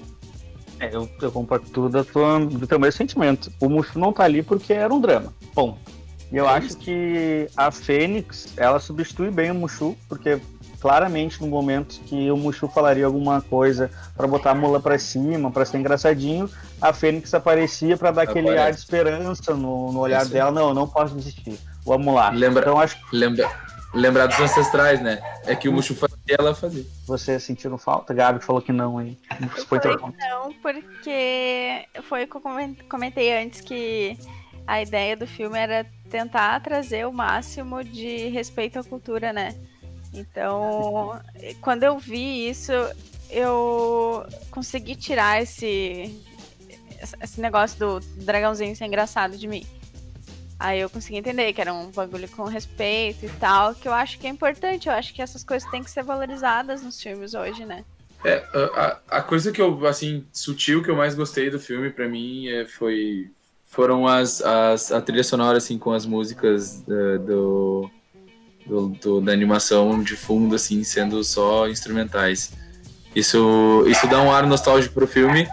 É, 0.80 0.94
eu, 0.94 1.08
eu 1.20 1.32
compartilho 1.32 1.88
da 1.88 2.04
tua, 2.04 2.38
do 2.40 2.66
teu 2.66 2.78
mesmo 2.78 2.98
sentimento. 2.98 3.50
O 3.60 3.68
Mushu 3.68 3.98
não 3.98 4.12
tá 4.12 4.24
ali 4.24 4.42
porque 4.42 4.72
era 4.72 4.92
um 4.92 5.00
drama. 5.00 5.32
Bom. 5.54 5.78
E 6.30 6.36
eu 6.36 6.48
é 6.48 6.52
acho 6.52 6.66
isso. 6.68 6.78
que 6.78 7.48
a 7.56 7.70
Fênix, 7.70 8.52
ela 8.56 8.78
substitui 8.78 9.30
bem 9.30 9.50
o 9.50 9.54
Mushu, 9.54 9.96
porque 10.08 10.38
claramente 10.80 11.40
no 11.40 11.48
momento 11.48 12.00
que 12.06 12.30
o 12.30 12.36
Mushu 12.36 12.68
falaria 12.68 13.06
alguma 13.06 13.40
coisa 13.40 13.90
para 14.16 14.26
botar 14.26 14.52
a 14.52 14.54
mula 14.54 14.78
para 14.78 14.98
cima, 14.98 15.50
para 15.50 15.64
ser 15.64 15.78
engraçadinho, 15.78 16.48
a 16.80 16.92
Fênix 16.92 17.34
aparecia 17.34 17.96
para 17.96 18.10
dar 18.10 18.22
Aparece. 18.22 18.46
aquele 18.46 18.58
ar 18.58 18.72
de 18.72 18.78
esperança 18.78 19.54
no, 19.54 19.92
no 19.92 20.00
olhar 20.00 20.24
dela. 20.26 20.52
Não, 20.52 20.68
eu 20.68 20.74
não 20.74 20.86
posso 20.86 21.14
desistir. 21.14 21.58
Vamos 21.84 22.14
lá. 22.14 22.30
Lembra, 22.30 22.62
então, 22.62 22.78
acho... 22.78 22.96
lembra, 23.12 23.50
lembrar 23.94 24.26
dos 24.26 24.38
ancestrais, 24.38 25.00
né? 25.00 25.20
É 25.46 25.56
que 25.56 25.68
o 25.68 25.72
Mushu 25.72 25.94
faz 25.94 26.12
ela 26.38 26.54
fazer. 26.54 26.86
Você 27.06 27.38
sentiram 27.38 27.78
falta? 27.78 28.12
Gabi 28.14 28.44
falou 28.44 28.60
que 28.60 28.72
não, 28.72 29.00
hein? 29.00 29.18
Foi 29.66 29.78
não, 30.18 30.52
porque 30.54 31.86
foi 32.02 32.24
o 32.24 32.28
que 32.28 32.36
eu 32.36 32.42
comentei 32.88 33.42
antes 33.42 33.60
que 33.60 34.18
a 34.66 34.82
ideia 34.82 35.16
do 35.16 35.26
filme 35.26 35.58
era 35.58 35.86
tentar 36.10 36.60
trazer 36.60 37.06
o 37.06 37.12
máximo 37.12 37.82
de 37.82 38.28
respeito 38.28 38.78
à 38.78 38.84
cultura, 38.84 39.32
né? 39.32 39.54
Então, 40.12 41.20
quando 41.60 41.84
eu 41.84 41.98
vi 41.98 42.48
isso, 42.48 42.72
eu 43.30 44.26
consegui 44.50 44.96
tirar 44.96 45.42
esse 45.42 46.24
esse 47.22 47.40
negócio 47.40 47.78
do 47.78 48.00
dragãozinho 48.24 48.74
ser 48.74 48.86
engraçado 48.86 49.36
de 49.36 49.46
mim. 49.46 49.64
Aí 50.58 50.80
eu 50.80 50.90
consegui 50.90 51.18
entender 51.18 51.52
que 51.52 51.60
era 51.60 51.72
um 51.72 51.90
bagulho 51.90 52.28
com 52.28 52.44
respeito 52.44 53.24
e 53.24 53.28
tal, 53.28 53.74
que 53.74 53.86
eu 53.86 53.92
acho 53.92 54.18
que 54.18 54.26
é 54.26 54.30
importante. 54.30 54.88
Eu 54.88 54.94
acho 54.94 55.14
que 55.14 55.22
essas 55.22 55.44
coisas 55.44 55.70
têm 55.70 55.84
que 55.84 55.90
ser 55.90 56.02
valorizadas 56.02 56.82
nos 56.82 57.00
filmes 57.00 57.34
hoje, 57.34 57.64
né? 57.64 57.84
É, 58.24 58.44
a, 58.74 58.98
a 59.18 59.22
coisa 59.22 59.52
que 59.52 59.62
eu, 59.62 59.86
assim, 59.86 60.26
sutil 60.32 60.82
que 60.82 60.90
eu 60.90 60.96
mais 60.96 61.14
gostei 61.14 61.48
do 61.48 61.60
filme, 61.60 61.90
para 61.90 62.08
mim, 62.08 62.48
é, 62.48 62.66
foi 62.66 63.30
foram 63.68 64.06
as, 64.06 64.40
as 64.42 64.90
a 64.90 65.00
trilha 65.00 65.22
sonora, 65.22 65.58
assim, 65.58 65.78
com 65.78 65.92
as 65.92 66.06
músicas 66.06 66.82
uh, 66.88 67.18
do, 67.18 67.90
do, 68.66 68.88
do, 68.88 69.20
da 69.20 69.30
animação 69.30 70.02
de 70.02 70.16
fundo, 70.16 70.54
assim, 70.54 70.82
sendo 70.82 71.22
só 71.22 71.68
instrumentais. 71.68 72.52
Isso, 73.14 73.84
isso 73.86 74.06
dá 74.08 74.22
um 74.22 74.32
ar 74.32 74.46
nostálgico 74.46 74.94
pro 74.94 75.06
filme, 75.06 75.46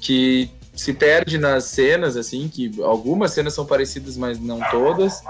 que 0.00 0.50
se 0.78 0.92
perde 0.92 1.38
nas 1.38 1.64
cenas, 1.64 2.16
assim, 2.16 2.48
que 2.48 2.70
algumas 2.80 3.32
cenas 3.32 3.52
são 3.52 3.66
parecidas, 3.66 4.16
mas 4.16 4.38
não 4.38 4.60
todas. 4.70 5.20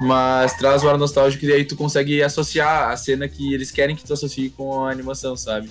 Mas 0.00 0.54
traz 0.54 0.82
o 0.82 0.88
ar 0.88 0.96
nostálgico 0.96 1.44
e 1.44 1.52
aí 1.52 1.64
tu 1.66 1.76
consegue 1.76 2.22
associar 2.22 2.90
a 2.90 2.96
cena 2.96 3.28
que 3.28 3.52
eles 3.52 3.70
querem 3.70 3.94
que 3.94 4.04
tu 4.04 4.12
associe 4.14 4.48
com 4.48 4.84
a 4.84 4.90
animação, 4.90 5.36
sabe? 5.36 5.70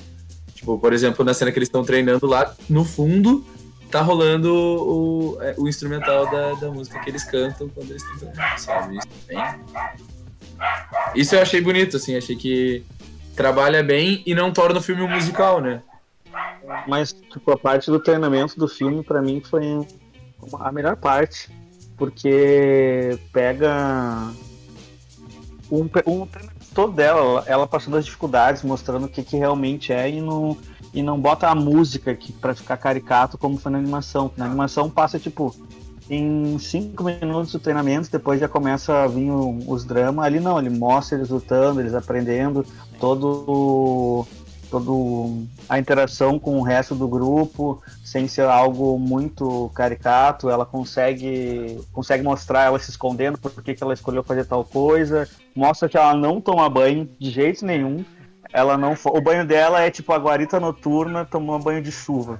Tipo, 0.53 0.77
por 0.77 0.93
exemplo, 0.93 1.25
na 1.25 1.33
cena 1.33 1.51
que 1.51 1.57
eles 1.57 1.67
estão 1.67 1.83
treinando 1.83 2.27
lá, 2.27 2.55
no 2.69 2.85
fundo, 2.85 3.43
tá 3.89 3.99
rolando 3.99 4.53
o, 4.53 5.37
é, 5.41 5.55
o 5.57 5.67
instrumental 5.67 6.29
da, 6.29 6.53
da 6.53 6.69
música 6.69 6.99
que 6.99 7.09
eles 7.09 7.23
cantam 7.23 7.67
quando 7.69 7.89
eles 7.89 8.03
estão 8.03 8.31
treinando, 8.31 8.61
sabe? 8.61 8.97
Isso, 8.97 9.07
bem... 9.27 9.37
Isso 11.15 11.35
eu 11.35 11.41
achei 11.41 11.61
bonito, 11.61 11.97
assim, 11.97 12.15
achei 12.15 12.35
que 12.35 12.83
trabalha 13.35 13.81
bem 13.81 14.21
e 14.23 14.35
não 14.35 14.51
torna 14.51 14.79
o 14.79 14.83
filme 14.83 15.01
um 15.01 15.09
musical, 15.09 15.59
né? 15.59 15.81
Mas, 16.87 17.13
tipo, 17.13 17.51
a 17.51 17.57
parte 17.57 17.89
do 17.89 17.99
treinamento 17.99 18.57
do 18.57 18.67
filme, 18.67 19.03
para 19.03 19.21
mim, 19.21 19.41
foi 19.41 19.85
a 20.59 20.71
melhor 20.71 20.95
parte. 20.95 21.49
Porque 21.97 23.17
pega 23.31 24.33
um, 25.71 25.89
um 26.05 26.27
todo 26.73 26.91
dela, 26.91 27.43
ela 27.47 27.65
passando 27.65 27.97
as 27.97 28.05
dificuldades, 28.05 28.63
mostrando 28.63 29.05
o 29.05 29.09
que, 29.09 29.23
que 29.23 29.37
realmente 29.37 29.93
é 29.93 30.09
e 30.09 30.19
não, 30.19 30.57
e 30.93 31.01
não 31.01 31.19
bota 31.19 31.47
a 31.47 31.55
música 31.55 32.11
aqui 32.11 32.33
para 32.33 32.53
ficar 32.53 32.77
caricato 32.77 33.37
como 33.37 33.57
foi 33.57 33.71
na 33.71 33.77
animação. 33.77 34.29
Na 34.35 34.45
animação 34.45 34.89
passa, 34.89 35.17
tipo, 35.17 35.55
em 36.09 36.59
cinco 36.59 37.03
minutos 37.03 37.51
do 37.51 37.59
treinamento, 37.59 38.11
depois 38.11 38.39
já 38.39 38.47
começa 38.47 39.03
a 39.03 39.07
vir 39.07 39.31
os 39.31 39.85
dramas. 39.85 40.25
Ali 40.25 40.39
não, 40.39 40.59
ele 40.59 40.69
mostra 40.69 41.17
eles 41.17 41.29
lutando, 41.29 41.79
eles 41.79 41.93
aprendendo, 41.93 42.65
todo 42.99 44.25
todo 44.65 45.45
a 45.69 45.79
interação 45.79 46.37
com 46.37 46.57
o 46.59 46.61
resto 46.63 46.95
do 46.95 47.07
grupo, 47.07 47.81
sem 48.03 48.27
ser 48.27 48.47
algo 48.47 48.97
muito 48.99 49.71
caricato, 49.73 50.49
ela 50.49 50.65
consegue 50.65 51.79
consegue 51.91 52.23
mostrar 52.23 52.65
ela 52.65 52.79
se 52.79 52.89
escondendo 52.89 53.37
por 53.37 53.51
que 53.63 53.75
ela 53.79 53.93
escolheu 53.93 54.23
fazer 54.23 54.45
tal 54.45 54.63
coisa, 54.63 55.27
mostra 55.55 55.89
que 55.89 55.97
ela 55.97 56.13
não 56.13 56.41
toma 56.41 56.69
banho 56.69 57.09
de 57.19 57.29
jeito 57.29 57.65
nenhum, 57.65 58.03
ela 58.51 58.77
não 58.77 58.95
o 59.05 59.21
banho 59.21 59.45
dela 59.45 59.81
é 59.81 59.89
tipo 59.89 60.13
a 60.13 60.17
guarita 60.17 60.59
noturna 60.59 61.25
tomando 61.25 61.63
banho 61.63 61.81
de 61.81 61.91
chuva, 61.91 62.39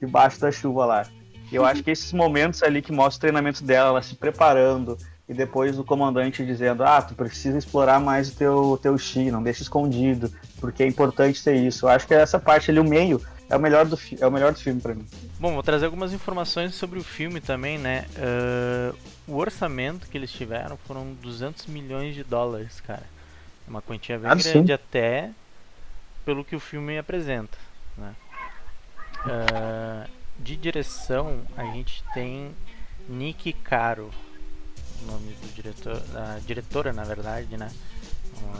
debaixo 0.00 0.40
da 0.40 0.50
chuva 0.50 0.86
lá. 0.86 1.06
Eu 1.52 1.64
acho 1.64 1.82
que 1.82 1.90
esses 1.90 2.12
momentos 2.12 2.62
ali 2.62 2.80
que 2.80 2.92
mostra 2.92 3.16
o 3.16 3.20
treinamento 3.20 3.64
dela, 3.64 3.88
ela 3.88 4.02
se 4.02 4.14
preparando, 4.14 4.96
e 5.30 5.32
depois 5.32 5.78
o 5.78 5.84
comandante 5.84 6.44
dizendo: 6.44 6.82
Ah, 6.82 7.00
tu 7.00 7.14
precisa 7.14 7.56
explorar 7.56 8.00
mais 8.00 8.28
o 8.30 8.34
teu, 8.34 8.80
teu 8.82 8.98
chi, 8.98 9.30
não 9.30 9.40
deixa 9.40 9.62
escondido, 9.62 10.28
porque 10.58 10.82
é 10.82 10.86
importante 10.88 11.42
ter 11.42 11.54
isso. 11.54 11.86
Eu 11.86 11.90
acho 11.90 12.04
que 12.04 12.12
essa 12.12 12.36
parte 12.36 12.68
ali, 12.68 12.80
o 12.80 12.84
meio, 12.84 13.24
é 13.48 13.56
o 13.56 13.60
melhor 13.60 13.86
do, 13.86 13.96
é 14.18 14.26
o 14.26 14.30
melhor 14.30 14.52
do 14.52 14.58
filme 14.58 14.80
para 14.80 14.92
mim. 14.92 15.06
Bom, 15.38 15.54
vou 15.54 15.62
trazer 15.62 15.84
algumas 15.84 16.12
informações 16.12 16.74
sobre 16.74 16.98
o 16.98 17.04
filme 17.04 17.40
também, 17.40 17.78
né? 17.78 18.06
Uh, 18.16 18.98
o 19.28 19.36
orçamento 19.36 20.08
que 20.08 20.18
eles 20.18 20.32
tiveram 20.32 20.76
foram 20.78 21.12
200 21.22 21.66
milhões 21.66 22.16
de 22.16 22.24
dólares, 22.24 22.80
cara. 22.80 23.04
É 23.68 23.70
uma 23.70 23.80
quantia 23.80 24.18
bem 24.18 24.28
ah, 24.28 24.34
grande 24.34 24.66
sim. 24.66 24.72
até 24.72 25.30
pelo 26.24 26.44
que 26.44 26.56
o 26.56 26.60
filme 26.60 26.98
apresenta, 26.98 27.56
né? 27.96 28.16
Uh, 29.24 30.10
de 30.40 30.56
direção, 30.56 31.42
a 31.56 31.62
gente 31.66 32.02
tem 32.14 32.50
Nick 33.08 33.52
Caro, 33.52 34.10
o 35.02 35.12
nome 35.12 35.32
do 35.32 35.54
diretor, 35.54 36.00
da 36.12 36.38
diretora, 36.46 36.92
na 36.92 37.04
verdade, 37.04 37.56
né? 37.56 37.70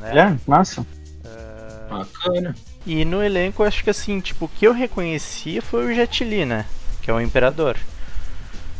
É, 0.03 0.39
massa. 0.47 0.81
Uh, 0.81 1.99
Bacana. 1.99 2.55
E 2.87 3.05
no 3.05 3.23
elenco, 3.23 3.63
acho 3.63 3.85
que 3.85 3.91
assim, 3.91 4.21
tipo, 4.21 4.47
o 4.47 4.49
que 4.49 4.67
eu 4.67 4.73
reconheci 4.73 5.61
foi 5.61 5.87
o 5.87 5.95
Jet 5.95 6.25
Li, 6.25 6.45
né? 6.45 6.67
Que 7.03 7.11
é 7.11 7.15
o 7.15 7.21
Imperador. 7.21 7.77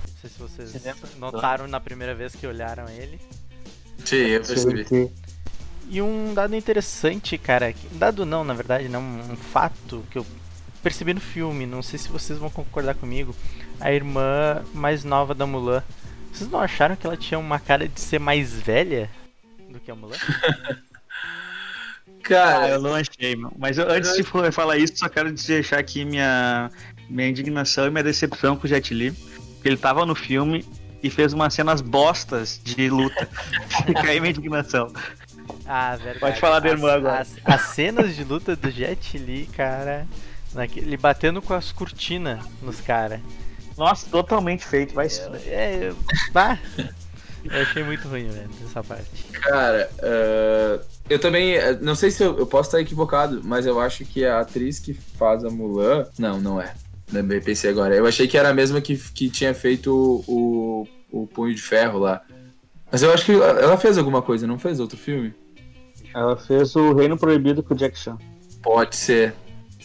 Não 0.07 0.17
sei 0.21 0.31
se 0.31 0.39
vocês 0.39 1.17
notaram 1.19 1.67
na 1.67 1.81
primeira 1.81 2.15
vez 2.15 2.35
que 2.35 2.47
olharam 2.47 2.89
ele. 2.89 3.21
Sim, 4.05 4.17
eu 4.17 4.43
percebi. 4.43 5.11
E 5.89 6.01
um 6.01 6.33
dado 6.33 6.55
interessante, 6.55 7.37
cara, 7.37 7.75
dado 7.93 8.25
não, 8.25 8.45
na 8.45 8.55
verdade, 8.55 8.89
não, 8.89 9.03
um 9.03 9.37
fato 9.37 10.05
que 10.11 10.19
eu 10.19 10.27
percebi 10.83 11.13
no 11.13 11.21
filme, 11.21 11.67
não 11.67 11.83
sei 11.83 11.99
se 11.99 12.09
vocês 12.09 12.39
vão 12.39 12.49
concordar 12.49 12.95
comigo, 12.95 13.35
a 13.81 13.93
irmã 13.93 14.63
mais 14.73 15.05
nova 15.05 15.35
da 15.35 15.47
Mulan 15.47 15.83
vocês 16.33 16.51
não 16.51 16.61
acharam 16.61 16.97
que 16.97 17.07
ela 17.07 17.17
tinha 17.17 17.39
uma 17.39 17.59
cara 17.59 17.89
de 17.89 18.01
ser 18.01 18.19
mais 18.19 18.53
velha 18.53 19.11
do 19.69 19.81
que 19.81 19.91
a 19.91 19.95
Mulan? 19.95 20.17
Cara, 22.23 22.65
ah, 22.67 22.69
eu 22.69 22.81
não 22.81 22.95
achei, 22.95 23.35
meu. 23.35 23.53
Mas 23.59 23.79
eu, 23.79 23.91
antes 23.91 24.15
de 24.15 24.23
falar 24.53 24.77
isso, 24.77 24.97
só 24.97 25.09
quero 25.09 25.33
deixar 25.33 25.79
aqui 25.79 26.05
minha, 26.05 26.71
minha 27.09 27.29
indignação 27.29 27.87
e 27.87 27.91
minha 27.91 28.05
decepção 28.05 28.57
com 28.57 28.67
o 28.67 28.69
Jet 28.69 28.93
Li. 28.95 29.13
Que 29.61 29.69
ele 29.69 29.77
tava 29.77 30.07
no 30.07 30.15
filme 30.15 30.65
e 31.03 31.11
fez 31.11 31.33
umas 31.33 31.55
cenas 31.55 31.81
bostas 31.81 32.61
de 32.63 32.89
luta. 32.89 33.29
Fica 33.85 34.03
aí 34.03 34.21
minha 34.21 34.31
indignação. 34.31 34.93
Ah, 35.67 35.97
verdade. 35.97 36.21
Pode 36.21 36.41
falar 36.41 36.61
da 36.61 36.69
irmã 36.69 36.93
agora. 36.93 37.21
As, 37.21 37.37
as, 37.45 37.61
cenas 37.75 38.15
de 38.15 38.23
luta 38.23 38.55
do 38.55 38.71
Jet 38.71 39.19
Li, 39.19 39.49
cara. 39.57 40.07
Naquele, 40.55 40.97
batendo 40.97 41.41
com 41.41 41.55
as 41.55 41.73
cortinas 41.73 42.45
nos 42.63 42.81
caras. 42.81 43.21
Nossa, 43.81 44.07
totalmente 44.11 44.67
feito, 44.67 44.93
vai 44.93 45.09
se 45.09 45.23
É, 45.47 45.89
é, 45.89 45.93
bah, 46.33 46.59
eu 47.43 47.63
achei 47.63 47.83
muito 47.83 48.07
ruim, 48.07 48.29
velho, 48.29 48.51
essa 48.63 48.85
parte. 48.85 49.25
Cara, 49.33 49.91
uh, 50.01 50.85
eu 51.09 51.19
também. 51.19 51.55
Eh, 51.55 51.79
não 51.81 51.95
sei 51.95 52.11
se 52.11 52.23
eu, 52.23 52.39
eu, 52.39 52.47
posso 52.47 52.69
estar 52.69 52.81
equivocado, 52.83 53.41
mas 53.43 53.65
eu 53.65 53.81
acho 53.81 54.05
que 54.05 54.23
a 54.23 54.41
atriz 54.41 54.79
que 54.79 54.93
faz 54.93 55.47
a 55.47 55.49
Mulan. 55.49 56.07
Não, 56.19 56.39
não 56.39 56.61
é. 56.61 56.75
Eu 57.11 57.25
pensei 57.41 57.71
agora. 57.71 57.95
Eu 57.95 58.05
achei 58.05 58.29
que 58.29 58.37
era 58.37 58.51
a 58.51 58.55
mesma 58.55 58.83
que, 58.83 58.99
que 58.99 59.31
tinha 59.31 59.55
feito 59.55 60.23
o, 60.29 60.87
o 61.11 61.27
Punho 61.27 61.55
de 61.55 61.63
Ferro 61.63 62.01
lá. 62.01 62.21
Mas 62.93 63.03
eu 63.03 63.11
acho 63.11 63.25
que 63.25 63.33
ela 63.33 63.79
fez 63.79 63.97
alguma 63.97 64.21
coisa, 64.21 64.47
não 64.47 64.59
fez 64.59 64.79
outro 64.79 64.99
filme? 64.99 65.33
Ela 66.15 66.37
fez 66.37 66.77
o 66.77 66.93
Reino 66.93 67.17
Proibido 67.17 67.63
com 67.63 67.73
o 67.73 67.77
Jack 67.77 67.99
Chan. 67.99 68.19
Pode 68.63 68.95
ser. 68.95 69.35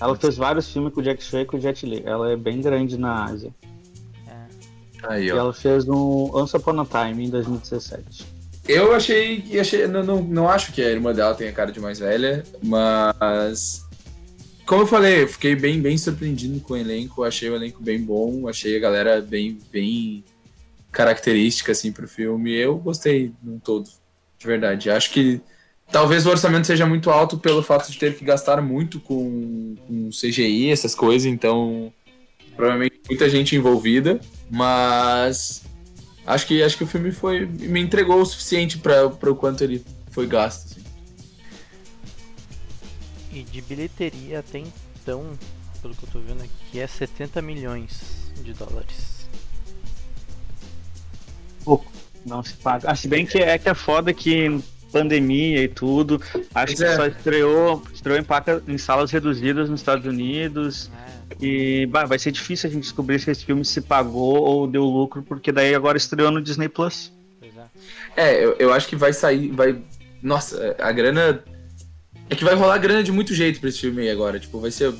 Ela 0.01 0.17
fez 0.17 0.35
vários 0.35 0.69
filmes 0.69 0.93
com 0.93 0.99
o 0.99 1.03
Jack 1.03 1.23
Chan 1.23 1.41
e 1.41 1.45
com 1.45 1.55
o 1.55 1.61
Jet 1.61 1.85
Li. 1.85 2.03
Ela 2.05 2.33
é 2.33 2.35
bem 2.35 2.59
grande 2.59 2.97
na 2.97 3.23
Ásia. 3.23 3.53
Aí, 5.07 5.31
ó. 5.31 5.37
ela 5.37 5.53
fez 5.53 5.85
no 5.85 6.31
Once 6.33 6.55
Upon 6.55 6.81
a 6.81 6.85
Time 6.85 7.25
em 7.25 7.29
2017. 7.29 8.25
Eu 8.67 8.93
achei 8.93 9.41
que 9.41 9.59
achei, 9.59 9.87
não, 9.87 10.03
não, 10.03 10.21
não 10.21 10.49
acho 10.49 10.71
que 10.71 10.81
a 10.81 10.89
irmã 10.89 11.13
dela 11.13 11.35
tenha 11.35 11.51
cara 11.51 11.71
de 11.71 11.79
mais 11.79 11.99
velha, 11.99 12.43
mas 12.63 13.85
como 14.65 14.81
eu 14.81 14.87
falei, 14.87 15.21
eu 15.21 15.27
fiquei 15.27 15.55
bem, 15.55 15.79
bem 15.79 15.95
surpreendido 15.97 16.59
com 16.59 16.73
o 16.73 16.77
elenco, 16.77 17.23
achei 17.23 17.49
o 17.49 17.55
elenco 17.55 17.83
bem 17.83 18.01
bom, 18.01 18.47
achei 18.47 18.75
a 18.75 18.79
galera 18.79 19.21
bem, 19.21 19.59
bem 19.71 20.23
característica 20.91 21.71
assim 21.71 21.91
pro 21.91 22.07
filme. 22.07 22.51
Eu 22.51 22.75
gostei 22.77 23.31
no 23.43 23.59
todo, 23.59 23.87
de 24.39 24.47
verdade. 24.47 24.89
Acho 24.89 25.11
que 25.11 25.39
talvez 25.91 26.25
o 26.25 26.31
orçamento 26.31 26.65
seja 26.65 26.87
muito 26.87 27.11
alto 27.11 27.37
pelo 27.37 27.61
fato 27.61 27.91
de 27.91 27.99
ter 27.99 28.15
que 28.15 28.25
gastar 28.25 28.59
muito 28.59 28.99
com, 28.99 29.75
com 29.87 30.09
CGI, 30.09 30.71
essas 30.71 30.95
coisas, 30.95 31.27
então 31.27 31.93
provavelmente 32.55 32.99
muita 33.07 33.29
gente 33.29 33.55
envolvida, 33.55 34.19
mas 34.49 35.63
acho 36.25 36.47
que 36.47 36.63
acho 36.63 36.77
que 36.77 36.83
o 36.83 36.87
filme 36.87 37.11
foi 37.11 37.45
me 37.45 37.79
entregou 37.79 38.21
o 38.21 38.25
suficiente 38.25 38.77
para 38.77 39.05
o 39.05 39.35
quanto 39.35 39.63
ele 39.63 39.83
foi 40.11 40.27
gasto. 40.27 40.71
Assim. 40.71 40.83
E 43.33 43.43
de 43.43 43.61
bilheteria 43.61 44.39
até 44.39 44.59
então, 44.59 45.37
pelo 45.81 45.93
que 45.93 46.03
eu 46.03 46.09
tô 46.09 46.19
vendo 46.19 46.41
aqui, 46.41 46.79
é 46.79 46.87
70 46.87 47.41
milhões 47.41 48.31
de 48.41 48.53
dólares. 48.53 49.27
Pouco, 51.63 51.91
não 52.25 52.43
se 52.43 52.53
paga. 52.53 52.89
Ah, 52.89 52.95
se 52.95 53.07
bem 53.07 53.25
que 53.25 53.39
é 53.39 53.57
que 53.57 53.67
é 53.67 53.73
foda 53.73 54.13
que 54.13 54.61
pandemia 54.95 55.63
e 55.63 55.67
tudo. 55.67 56.21
Acho 56.53 56.77
pois 56.77 56.79
que 56.79 56.85
é. 56.85 56.95
só 56.95 57.05
estreou, 57.05 57.83
estreou 57.93 58.17
em, 58.17 58.23
paca, 58.23 58.63
em 58.65 58.77
salas 58.77 59.11
reduzidas 59.11 59.69
nos 59.69 59.81
Estados 59.81 60.05
Unidos. 60.05 60.89
E 61.41 61.85
bah, 61.87 62.05
vai 62.05 62.17
ser 62.17 62.31
difícil 62.31 62.69
a 62.69 62.73
gente 62.73 62.83
descobrir 62.83 63.19
se 63.19 63.29
esse 63.29 63.45
filme 63.45 63.65
se 63.65 63.81
pagou 63.81 64.41
ou 64.41 64.67
deu 64.67 64.83
lucro, 64.83 65.23
porque 65.23 65.51
daí 65.51 65.75
agora 65.75 65.97
estreou 65.97 66.31
no 66.31 66.41
Disney 66.41 66.69
Plus. 66.69 67.11
É, 68.15 68.35
é 68.35 68.45
eu, 68.45 68.55
eu 68.59 68.73
acho 68.73 68.87
que 68.87 68.95
vai 68.95 69.13
sair. 69.13 69.51
Vai... 69.51 69.81
Nossa, 70.21 70.75
a 70.79 70.91
grana. 70.91 71.43
É 72.29 72.35
que 72.35 72.43
vai 72.43 72.55
rolar 72.55 72.77
grana 72.79 73.03
de 73.03 73.11
muito 73.11 73.33
jeito 73.33 73.59
pra 73.59 73.69
esse 73.69 73.79
filme 73.79 74.01
aí 74.01 74.09
agora. 74.09 74.39
Tipo, 74.39 74.59
vai 74.59 74.71
ser 74.71 74.93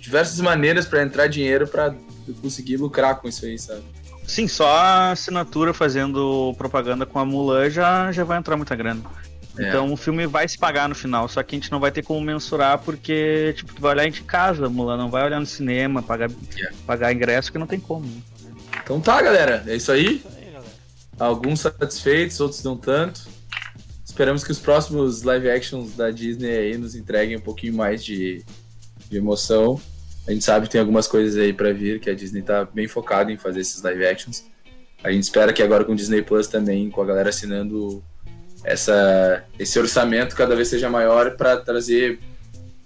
diversas 0.00 0.40
maneiras 0.40 0.86
para 0.86 1.02
entrar 1.02 1.26
dinheiro 1.26 1.66
para 1.66 1.94
conseguir 2.40 2.76
lucrar 2.76 3.16
com 3.16 3.28
isso 3.28 3.44
aí, 3.44 3.58
sabe? 3.58 3.82
Sim, 4.26 4.48
só 4.48 4.66
a 4.66 5.10
assinatura 5.12 5.74
fazendo 5.74 6.54
propaganda 6.56 7.04
com 7.04 7.18
a 7.18 7.24
Mulan 7.24 7.68
já, 7.68 8.10
já 8.10 8.24
vai 8.24 8.38
entrar 8.38 8.56
muita 8.56 8.74
grana. 8.74 9.02
É. 9.58 9.68
Então 9.68 9.92
o 9.92 9.96
filme 9.96 10.26
vai 10.26 10.48
se 10.48 10.58
pagar 10.58 10.88
no 10.88 10.94
final, 10.94 11.28
só 11.28 11.42
que 11.42 11.54
a 11.54 11.58
gente 11.58 11.70
não 11.70 11.78
vai 11.78 11.92
ter 11.92 12.02
como 12.02 12.20
mensurar 12.20 12.78
porque, 12.78 13.54
tipo, 13.56 13.74
tu 13.74 13.80
vai 13.80 13.92
olhar 13.92 14.06
em 14.06 14.12
casa, 14.12 14.68
Mulan, 14.68 14.96
não 14.96 15.10
vai 15.10 15.24
olhar 15.24 15.38
no 15.38 15.46
cinema, 15.46 16.02
pagar, 16.02 16.30
yeah. 16.56 16.74
É. 16.74 16.86
pagar 16.86 17.12
ingresso 17.12 17.52
que 17.52 17.58
não 17.58 17.66
tem 17.66 17.78
como. 17.78 18.06
Então 18.82 19.00
tá, 19.00 19.20
galera, 19.22 19.62
é 19.66 19.76
isso 19.76 19.92
aí. 19.92 20.06
É 20.06 20.10
isso 20.10 20.28
aí 20.28 20.44
Alguns 21.18 21.60
satisfeitos, 21.60 22.40
outros 22.40 22.62
não 22.64 22.76
tanto. 22.76 23.28
Esperamos 24.04 24.44
que 24.44 24.50
os 24.50 24.58
próximos 24.58 25.22
live 25.22 25.50
actions 25.50 25.94
da 25.94 26.10
Disney 26.10 26.50
aí 26.50 26.76
nos 26.76 26.94
entreguem 26.94 27.36
um 27.36 27.40
pouquinho 27.40 27.74
mais 27.74 28.04
de, 28.04 28.44
de 29.08 29.16
emoção. 29.16 29.80
A 30.26 30.32
gente 30.32 30.44
sabe 30.44 30.66
que 30.66 30.72
tem 30.72 30.80
algumas 30.80 31.06
coisas 31.06 31.36
aí 31.36 31.52
para 31.52 31.72
vir, 31.72 32.00
que 32.00 32.10
a 32.10 32.14
Disney 32.14 32.42
tá 32.42 32.64
bem 32.64 32.88
focada 32.88 33.30
em 33.30 33.36
fazer 33.36 33.60
esses 33.60 33.82
live 33.82 34.06
actions. 34.06 34.44
A 35.02 35.12
gente 35.12 35.24
espera 35.24 35.52
que 35.52 35.62
agora 35.62 35.84
com 35.84 35.92
o 35.92 35.96
Disney 35.96 36.22
Plus 36.22 36.46
também, 36.46 36.90
com 36.90 37.02
a 37.02 37.04
galera 37.04 37.28
assinando 37.28 38.02
essa, 38.64 39.44
esse 39.58 39.78
orçamento 39.78 40.34
cada 40.34 40.56
vez 40.56 40.68
seja 40.68 40.88
maior 40.88 41.36
para 41.36 41.58
trazer 41.58 42.18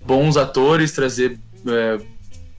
bons 0.05 0.37
atores, 0.37 0.93
trazer 0.93 1.39
é, 1.67 1.99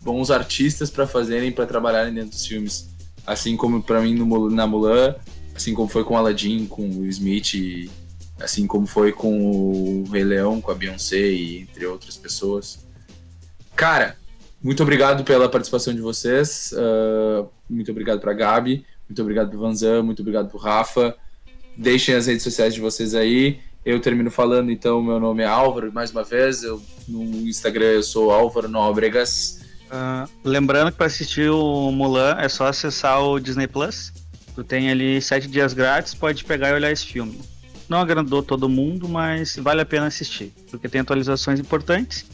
bons 0.01 0.31
artistas 0.31 0.89
para 0.89 1.05
fazerem, 1.05 1.51
para 1.51 1.65
trabalharem 1.65 2.13
dentro 2.13 2.31
dos 2.31 2.45
filmes. 2.45 2.89
Assim 3.27 3.57
como 3.57 3.83
para 3.83 4.01
mim 4.01 4.15
no, 4.15 4.49
na 4.49 4.65
Mulan, 4.65 5.15
assim 5.53 5.73
como 5.73 5.89
foi 5.89 6.03
com 6.03 6.17
Aladdin, 6.17 6.65
com 6.65 6.87
o 6.89 7.05
Smith, 7.07 7.53
e 7.55 7.91
assim 8.39 8.65
como 8.65 8.87
foi 8.87 9.11
com 9.11 9.51
o 9.51 10.03
Rei 10.09 10.23
Leão, 10.23 10.61
com 10.61 10.71
a 10.71 10.75
Beyoncé 10.75 11.19
e 11.19 11.59
entre 11.59 11.85
outras 11.85 12.15
pessoas. 12.15 12.79
Cara, 13.75 14.15
muito 14.61 14.81
obrigado 14.81 15.23
pela 15.23 15.49
participação 15.49 15.93
de 15.93 16.01
vocês. 16.01 16.73
Uh, 16.73 17.49
muito 17.69 17.91
obrigado 17.91 18.19
para 18.19 18.33
Gabi. 18.33 18.85
Muito 19.07 19.21
obrigado 19.21 19.49
pro 19.49 19.59
Vanzan. 19.59 20.03
Muito 20.03 20.21
obrigado 20.21 20.49
pro 20.49 20.57
Rafa. 20.57 21.15
Deixem 21.79 22.13
as 22.13 22.27
redes 22.27 22.43
sociais 22.43 22.73
de 22.73 22.81
vocês 22.81 23.15
aí. 23.15 23.57
Eu 23.85 24.01
termino 24.01 24.29
falando, 24.29 24.69
então, 24.69 25.01
meu 25.01 25.17
nome 25.17 25.43
é 25.43 25.45
Álvaro, 25.45 25.93
mais 25.93 26.11
uma 26.11 26.25
vez. 26.25 26.61
Eu, 26.61 26.81
no 27.07 27.23
Instagram 27.47 27.85
eu 27.85 28.03
sou 28.03 28.31
Álvaro 28.31 28.67
Nóbregas. 28.67 29.61
Uh, 29.85 30.29
lembrando 30.43 30.91
que 30.91 30.97
para 30.97 31.05
assistir 31.07 31.49
o 31.49 31.89
Mulan 31.89 32.35
é 32.37 32.49
só 32.49 32.67
acessar 32.67 33.23
o 33.23 33.39
Disney 33.39 33.65
Plus. 33.65 34.11
Tu 34.53 34.61
tem 34.61 34.91
ali 34.91 35.21
sete 35.21 35.47
dias 35.47 35.73
grátis, 35.73 36.13
pode 36.13 36.43
pegar 36.43 36.71
e 36.71 36.73
olhar 36.73 36.91
esse 36.91 37.05
filme. 37.05 37.39
Não 37.87 37.99
agradou 37.99 38.43
todo 38.43 38.67
mundo, 38.67 39.07
mas 39.07 39.55
vale 39.55 39.79
a 39.79 39.85
pena 39.85 40.07
assistir, 40.07 40.53
porque 40.69 40.89
tem 40.89 40.99
atualizações 40.99 41.61
importantes 41.61 42.25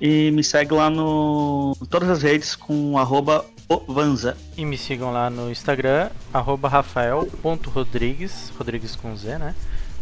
e 0.00 0.30
me 0.30 0.44
segue 0.44 0.72
lá 0.72 0.88
no 0.88 1.76
todas 1.90 2.08
as 2.08 2.22
redes 2.22 2.54
com 2.54 2.96
arroba 2.96 3.44
Vanza. 3.88 4.36
E 4.56 4.64
me 4.64 4.76
sigam 4.76 5.12
lá 5.12 5.30
no 5.30 5.50
Instagram, 5.50 6.10
arroba 6.32 6.68
rafael.rodrigues, 6.68 8.52
Rodrigues 8.56 8.94
com 8.96 9.16
Z, 9.16 9.38
né? 9.38 9.54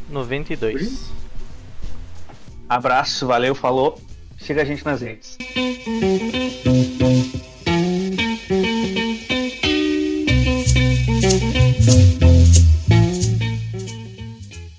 92. 0.08 1.10
Abraço, 2.68 3.26
valeu, 3.26 3.54
falou. 3.54 4.00
Siga 4.38 4.62
a 4.62 4.64
gente 4.64 4.84
nas 4.84 5.00
redes. 5.00 5.38